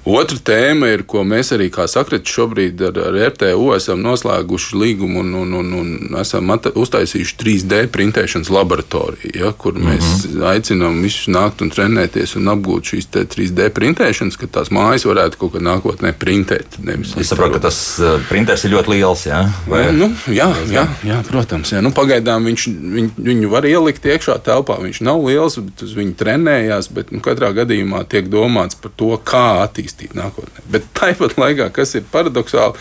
[0.04, 5.22] Otra tēma ir, ko mēs arī kā sakritis šobrīd ar, ar RTU esam noslēguši līgumu
[5.22, 10.42] un, un, un, un esam uztaisījuši 3D printēšanas laboratoriju, ja, kur mēs mm -hmm.
[10.50, 15.54] aicinām visus nākt un trenēties un apgūt šīs 3D printēšanas, ka tās mājas varētu kaut
[15.56, 16.76] kad nākotnē printēt.
[17.20, 19.24] Es saprotu, ka tas uh, printers ir ļoti liels.
[19.26, 19.40] Ja?
[19.66, 19.86] Vai?
[19.92, 21.72] Nu, jā, jā, jā, protams.
[21.72, 21.80] Jā.
[21.80, 24.76] Nu, pagaidām viņš, viņ, viņu var ielikt iekšā telpā.
[24.84, 26.92] Viņš nav liels, bet uz viņu trenējās.
[26.92, 30.64] Bet, nu, katrā gadījumā tiek domāts par to, kā attīstīt attīstīt nākotnē.
[30.70, 32.76] Bet tāpat laikā, kas ir paradoxāli,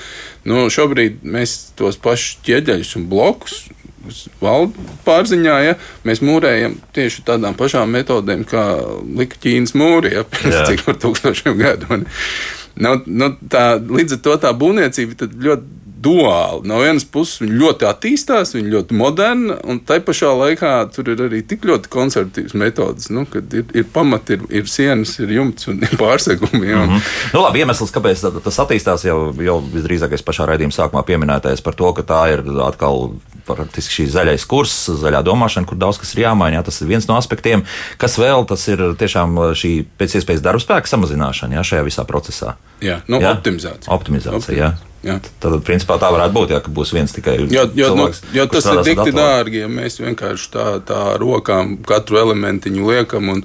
[0.46, 3.70] nu, šobrīd mēs tos pašus ķieģeļus un blokus
[4.42, 8.66] valdu pārziņā, ja mēs mūrējam tieši tādām pašām metodēm, kā
[9.16, 12.04] lika Ķīnas mūri, ja pirms cik par tūkstošiem gadu.
[12.74, 16.68] Nu, nu, tā, līdz ar to tā būvniecība ļoti duāli.
[16.70, 21.24] No vienas puses viņi ļoti attīstās, viņi ļoti moderni, un tai pašā laikā tur ir
[21.28, 25.70] arī tik ļoti konservatīvas metodas, nu, kad ir, ir pamati, ir, ir sienas, ir jumts
[25.72, 26.66] un ir pārsegumi.
[26.74, 26.88] Un...
[26.88, 27.12] Mm -hmm.
[27.36, 31.94] nu, labi, iemesls, kāpēc tas attīstās, jau, jau visdrīzākais pašā raidījuma sākumā pieminētais par to,
[31.94, 33.14] ka tā ir atkal
[33.48, 36.60] praktiski šī zaļais kurs, zaļā domāšana, kur daudz kas ir jāmaina.
[36.60, 37.66] Jā, tas ir viens no aspektiem,
[37.98, 42.56] kas vēl tas ir tiešām šī pēc iespējas darba spēka samazināšana jā, šajā visā procesā.
[42.84, 43.36] Jā, nu, jā?
[43.36, 43.92] optimizācija.
[43.94, 44.72] Optimizācija, optimizācija.
[44.72, 44.93] jā.
[45.04, 45.18] Jā.
[45.44, 48.22] Tad, principā, tā varētu būt, ja būs viens tikai jo, jo, nu, cilvēks.
[48.24, 53.28] Nu, jo tas ir tik dārgi, ja mēs vienkārši tā, tā rokām katru elementiņu liekam,
[53.34, 53.42] un,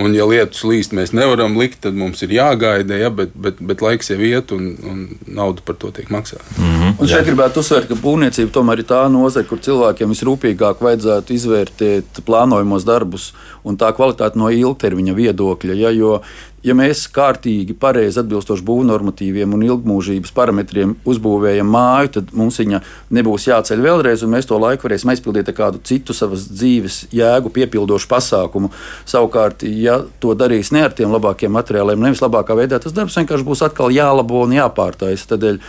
[0.00, 3.84] un ja lietus līst, mēs nevaram likt, tad mums ir jāgaida, ja, bet, bet, bet
[3.84, 6.48] laiks jau iet, un, un nauda par to tiek maksāta.
[6.56, 6.94] Mm -hmm.
[6.96, 7.28] Un šeit Jā.
[7.28, 13.34] gribētu uzsvērt, ka būvniecība tomēr ir tā nozare, kur cilvēkiem visrūpīgāk vajadzētu izvērtēt plānojamos darbus
[13.64, 15.74] un tā kvalitāti no ilgtermiņa viedokļa.
[15.74, 16.22] Ja, jo
[16.62, 22.82] ja mēs kārtīgi, pareizi atbilstoši būvnormatīviem un ilgmūžības parametriem uzbūvējam māju, tad mums viņa
[23.18, 27.52] nebūs jāceļ vēlreiz, un mēs to laiku varēsim aizpildīt ar kādu citu savas dzīves jēgu
[27.54, 28.72] piepildošu pasākumu.
[29.08, 33.48] Savukārt, ja to darīs ne ar tiem labākiem materiāliem, nevis labākā veidā, tas darbs vienkārši
[33.48, 35.32] būs atkal jālabo un jāpārtaisa.
[35.34, 35.62] Tādēļ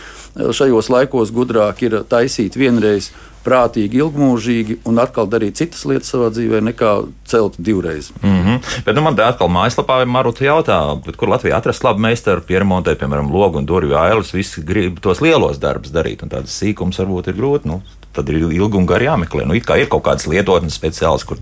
[0.54, 3.10] šajos laikos gudrāk ir taisīt vienreiz
[3.44, 6.92] prātīgi, ilgmūžīgi un atkal darīt citas lietas savā dzīvē, nekā
[7.28, 8.10] celt divreiz.
[8.22, 8.84] Mm -hmm.
[8.86, 10.78] Bet nu, man te atkal mājaslapā Maruta jautā,
[11.16, 14.34] kur Latvijā atrast labu meistaru pieremontēt, piemēram, logu un durvju ailes.
[14.34, 17.68] Visi grib tos lielos darbus darīt, un tādas sīkums varbūt ir grūti.
[17.68, 17.82] Nu,
[18.14, 19.46] tad ir ilgi un gari jāmeklē.
[19.48, 21.40] Nu, ir kaut kādas lietotnes speciāls, kur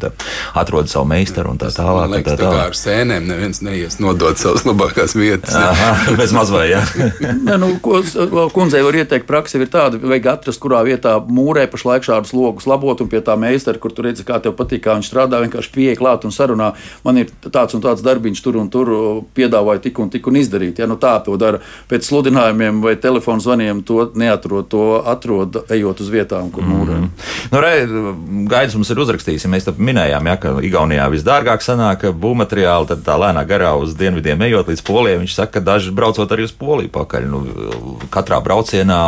[0.59, 2.09] atrod savu meistaru un tā tālāk.
[2.09, 2.49] Man liekas, tā, tā.
[2.49, 5.55] tā kā ar sēnēm neviens neies nodot savas labākās vietas.
[5.59, 6.83] Aha, bez mazvai, jā.
[7.47, 8.01] ne, nu, ko,
[8.55, 13.05] kundzei var ieteikt, praksa ir tāda, vajag atrast, kurā vietā mūrē pašlaik šādus logus labot
[13.05, 15.99] un pie tā meistara, kur tu redzi, kā tev patīk, kā viņš strādā, vienkārši pieeja
[16.01, 16.73] klāt un sarunā.
[17.07, 18.93] Man ir tāds un tāds darbiņš tur un tur
[19.37, 20.81] piedāvāja tik un tik un izdarīt.
[20.83, 26.03] Ja nu tā to dara pēc sludinājumiem vai telefonu zvaniem, to neatrod, to atrod ejot
[26.05, 26.99] uz vietām, kur kur mūrē.
[27.03, 27.09] Mm.
[27.53, 27.73] Nu, re,
[28.51, 33.19] Gaidis mums ir uzrakstījis, ja mēs minējām, ja, ka Igaunijā visdārgāk sanāk būvmateriāli, tad tā
[33.21, 35.21] lēnā garā uz dienvidiem ejot līdz polijai.
[35.23, 37.29] Viņš saka, ka daži braucot arī uz poliju pakaļ.
[37.33, 37.43] Nu,
[38.15, 39.03] katrā braucienā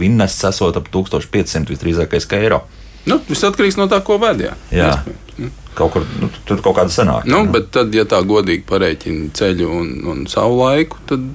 [0.00, 2.64] vinnests esot ap 1500 visdrīzākais eiro.
[3.06, 4.56] Nu, viss atkarīgs no tā, ko vēdījā.
[4.74, 4.90] Jā.
[5.36, 5.50] Jā.
[5.76, 7.26] Kaut kur nu, tur kaut kāda sanāk.
[7.28, 11.26] Nu, bet tad, ja tā godīgi pareiķina ceļu un, un savu laiku, tad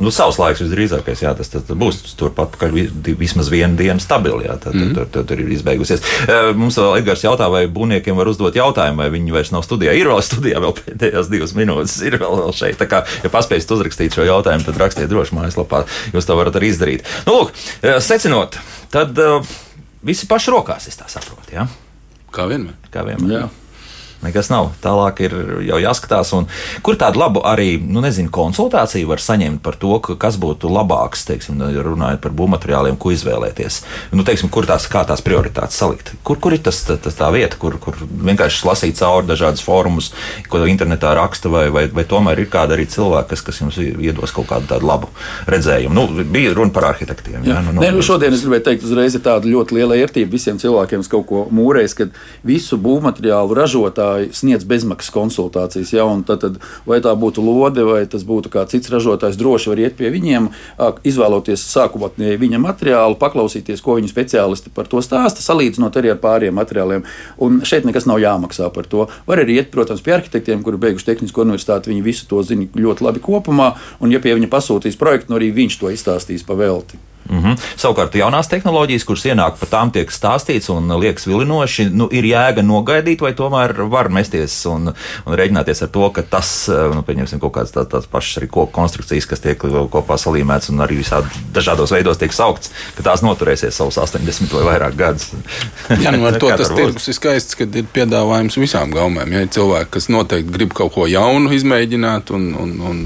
[0.00, 2.56] Nu, savs laiks visdrīzākais, jā, tas, tas, būs turpat
[3.20, 4.46] vismaz vienu dienu stabili.
[4.48, 6.02] Jā, tad, mm tur, tur, tur ir izbeigusies.
[6.58, 9.94] Mums vēl Edgars jautā, vai būvniekiem var uzdot jautājumu, vai viņi vairs nav studijā.
[9.96, 12.78] Ir vēl studijā, vēl pēdējās divas minūtes, ir vēl, vēl šeit.
[12.80, 15.84] Tā kā, ja paspēsiet uzrakstīt šo jautājumu, tad rakstiet droši mājaslapā.
[16.16, 17.08] Jūs to varat arī izdarīt.
[17.28, 17.56] Nu, lūk,
[18.04, 18.58] secinot,
[18.92, 19.54] tad uh,
[20.04, 21.56] visi paši rokās, es tā saprotu.
[21.56, 21.68] Jā?
[22.32, 22.78] Kā vienmēr.
[22.92, 23.42] Kā vienmēr.
[23.42, 23.48] Jā.
[24.22, 24.70] Nekas nav.
[24.82, 25.34] Tālāk ir
[25.66, 26.30] jau jāskatās,
[26.86, 31.24] kur tādu labu arī nu, nezinu, konsultāciju var saņemt par to, ka, kas būtu labāks,
[31.26, 33.80] teiksim, runājot par būvmateriāliem, ko izvēlēties.
[34.14, 36.12] Nu, teiksim, kur tās, tās prioritātes salikt?
[36.22, 40.12] Kur, kur ir tas, tas tā vieta, kur, kur vienkārši lasīt cauri dažādas formulas,
[40.50, 44.34] ko internetā raksta, vai, vai, vai tomēr ir kāda arī cilvēka, kas, kas jums iedos
[44.36, 45.10] kaut kādu tādu labu
[45.50, 45.98] redzējumu?
[45.98, 47.40] Nu, bija runa par arhitektiem.
[47.42, 49.98] Jā, jā nu, nu, Nē, nu, šodien es gribēju teikt, uzreiz ir tāda ļoti liela
[49.98, 52.14] vērtība visiem cilvēkiem, kas kaut ko mūrēs, kad
[52.46, 55.92] visu būvmateriālu ražotāju ražotāji sniedz bezmaksas konsultācijas.
[55.92, 59.78] Ja, tad, tad, vai tā būtu lode, vai tas būtu kāds cits ražotājs, droši var
[59.78, 60.50] iet pie viņiem,
[61.04, 66.54] izvēloties sākotnēji viņa materiālu, paklausīties, ko viņa speciālisti par to stāsta, salīdzinot arī ar pārējiem
[66.56, 67.04] materiāliem.
[67.38, 69.08] Un šeit nekas nav jāmaksā par to.
[69.26, 71.92] Var arī iet, protams, pie arhitektiem, kuri beiguši tehnisko universitāti.
[71.92, 75.52] Viņi visu to zina ļoti labi kopumā, un, ja pie viņa pasūtīs projektu, nu arī
[75.54, 77.00] viņš to izstāstīs pa velti.
[77.30, 77.58] Mm -hmm.
[77.76, 82.62] Savukārt, jaunās tehnoloģijas, kuras ienāk, par tām tiek stāstīts un liekas vilinoši, nu, ir jēga
[82.62, 84.92] nogaidīt, vai tomēr var mesties un,
[85.26, 88.72] un rēķināties ar to, ka tas, nu, pieņemsim, kaut kādas tā, tādas pašas arī koku
[88.72, 89.58] konstrukcijas, kas tiek
[89.90, 94.64] kopā salīmētas un arī visādi dažādos veidos tiek saukts, ka tās noturēsies savus 80 vai
[94.72, 95.30] vairāk gadus.
[95.88, 99.32] Jā, nu ar to tas tirgus ir skaists, ka ir piedāvājums visām gaumēm.
[99.32, 103.02] Ja ir cilvēki, kas noteikti grib kaut ko jaunu izmēģināt, un, un, un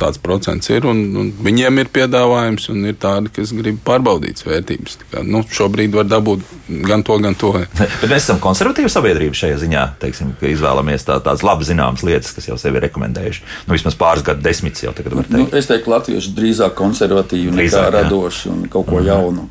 [0.00, 4.98] tāds procents ir, un, un viņiem ir piedāvājums, un ir tādi, kas grib pārbaudīt vērtības.
[5.12, 6.44] Kā, nu, šobrīd var dabūt
[6.88, 7.52] gan to, gan to.
[8.02, 12.32] Bet mēs esam konservatīva sabiedrība šajā ziņā, teiksim, ka izvēlamies tā, tādas labi zināmas lietas,
[12.36, 13.44] kas jau sevi ir rekomendējuši.
[13.66, 15.38] Nu, vismaz pāris gadu desmitus jau tagad var teikt.
[15.38, 19.08] Nu, es teiktu, latvieši drīzāk konservatīvi drīzāk, nekā radoši un kaut ko mhm.
[19.12, 19.48] jaunu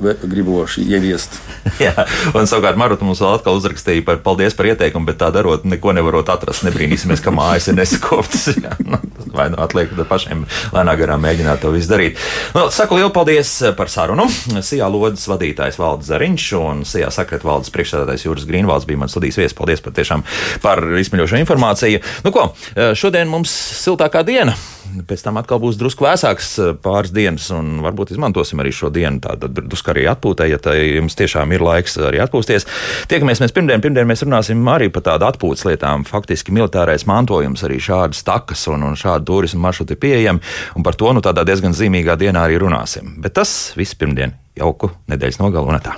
[0.00, 1.36] griboši ieviest.
[1.84, 1.92] Jā,
[2.34, 5.94] un savukārt Maruta mums vēl atkal uzrakstīja par paldies par ieteikumu, bet tā darot, neko
[5.96, 6.64] nevarot atrast.
[6.66, 8.48] Nebrīnīsimies, ka mājas ir nesakoptas.
[8.90, 8.98] Nu,
[9.34, 10.42] vai nu atliek pašiem
[10.74, 12.18] lēnā garā mēģināt to visu darīt.
[12.56, 14.26] Nu, saku lielu paldies par sarunu.
[14.64, 19.40] Sijā lodes vadītājs Valdis Zariņš un Sijā sakrata valdes priekšsēdētājs Jūras Grīnvalds bija mans studijas
[19.40, 19.56] viesis.
[19.58, 20.26] Paldies par tiešām
[20.64, 22.02] par izsmeļošo informāciju.
[22.26, 22.50] Nu ko,
[22.98, 24.56] šodien mums siltākā diena.
[25.08, 26.50] Pēc tam atkal būs drusku vēsāks
[26.84, 29.20] pāris dienas, un varbūt izmantosim arī šo dienu.
[29.24, 30.58] Tātad drusku arī atpūtai, ja
[30.96, 32.66] jums tiešām ir laiks arī atpūsties.
[33.10, 36.06] Tiekamies mēs pirmdien, pirmdien mēs runāsim arī par tādu atpūtas lietām.
[36.08, 40.98] Faktiski militārais mantojums arī šādas takas un, un šādu turismu maršruti ir pieejami, un par
[40.98, 43.18] to nu tādā diezgan zīmīgā dienā arī runāsim.
[43.22, 44.36] Bet tas viss pirmdien.
[44.58, 45.94] Jauku nedēļas nogalu un tā.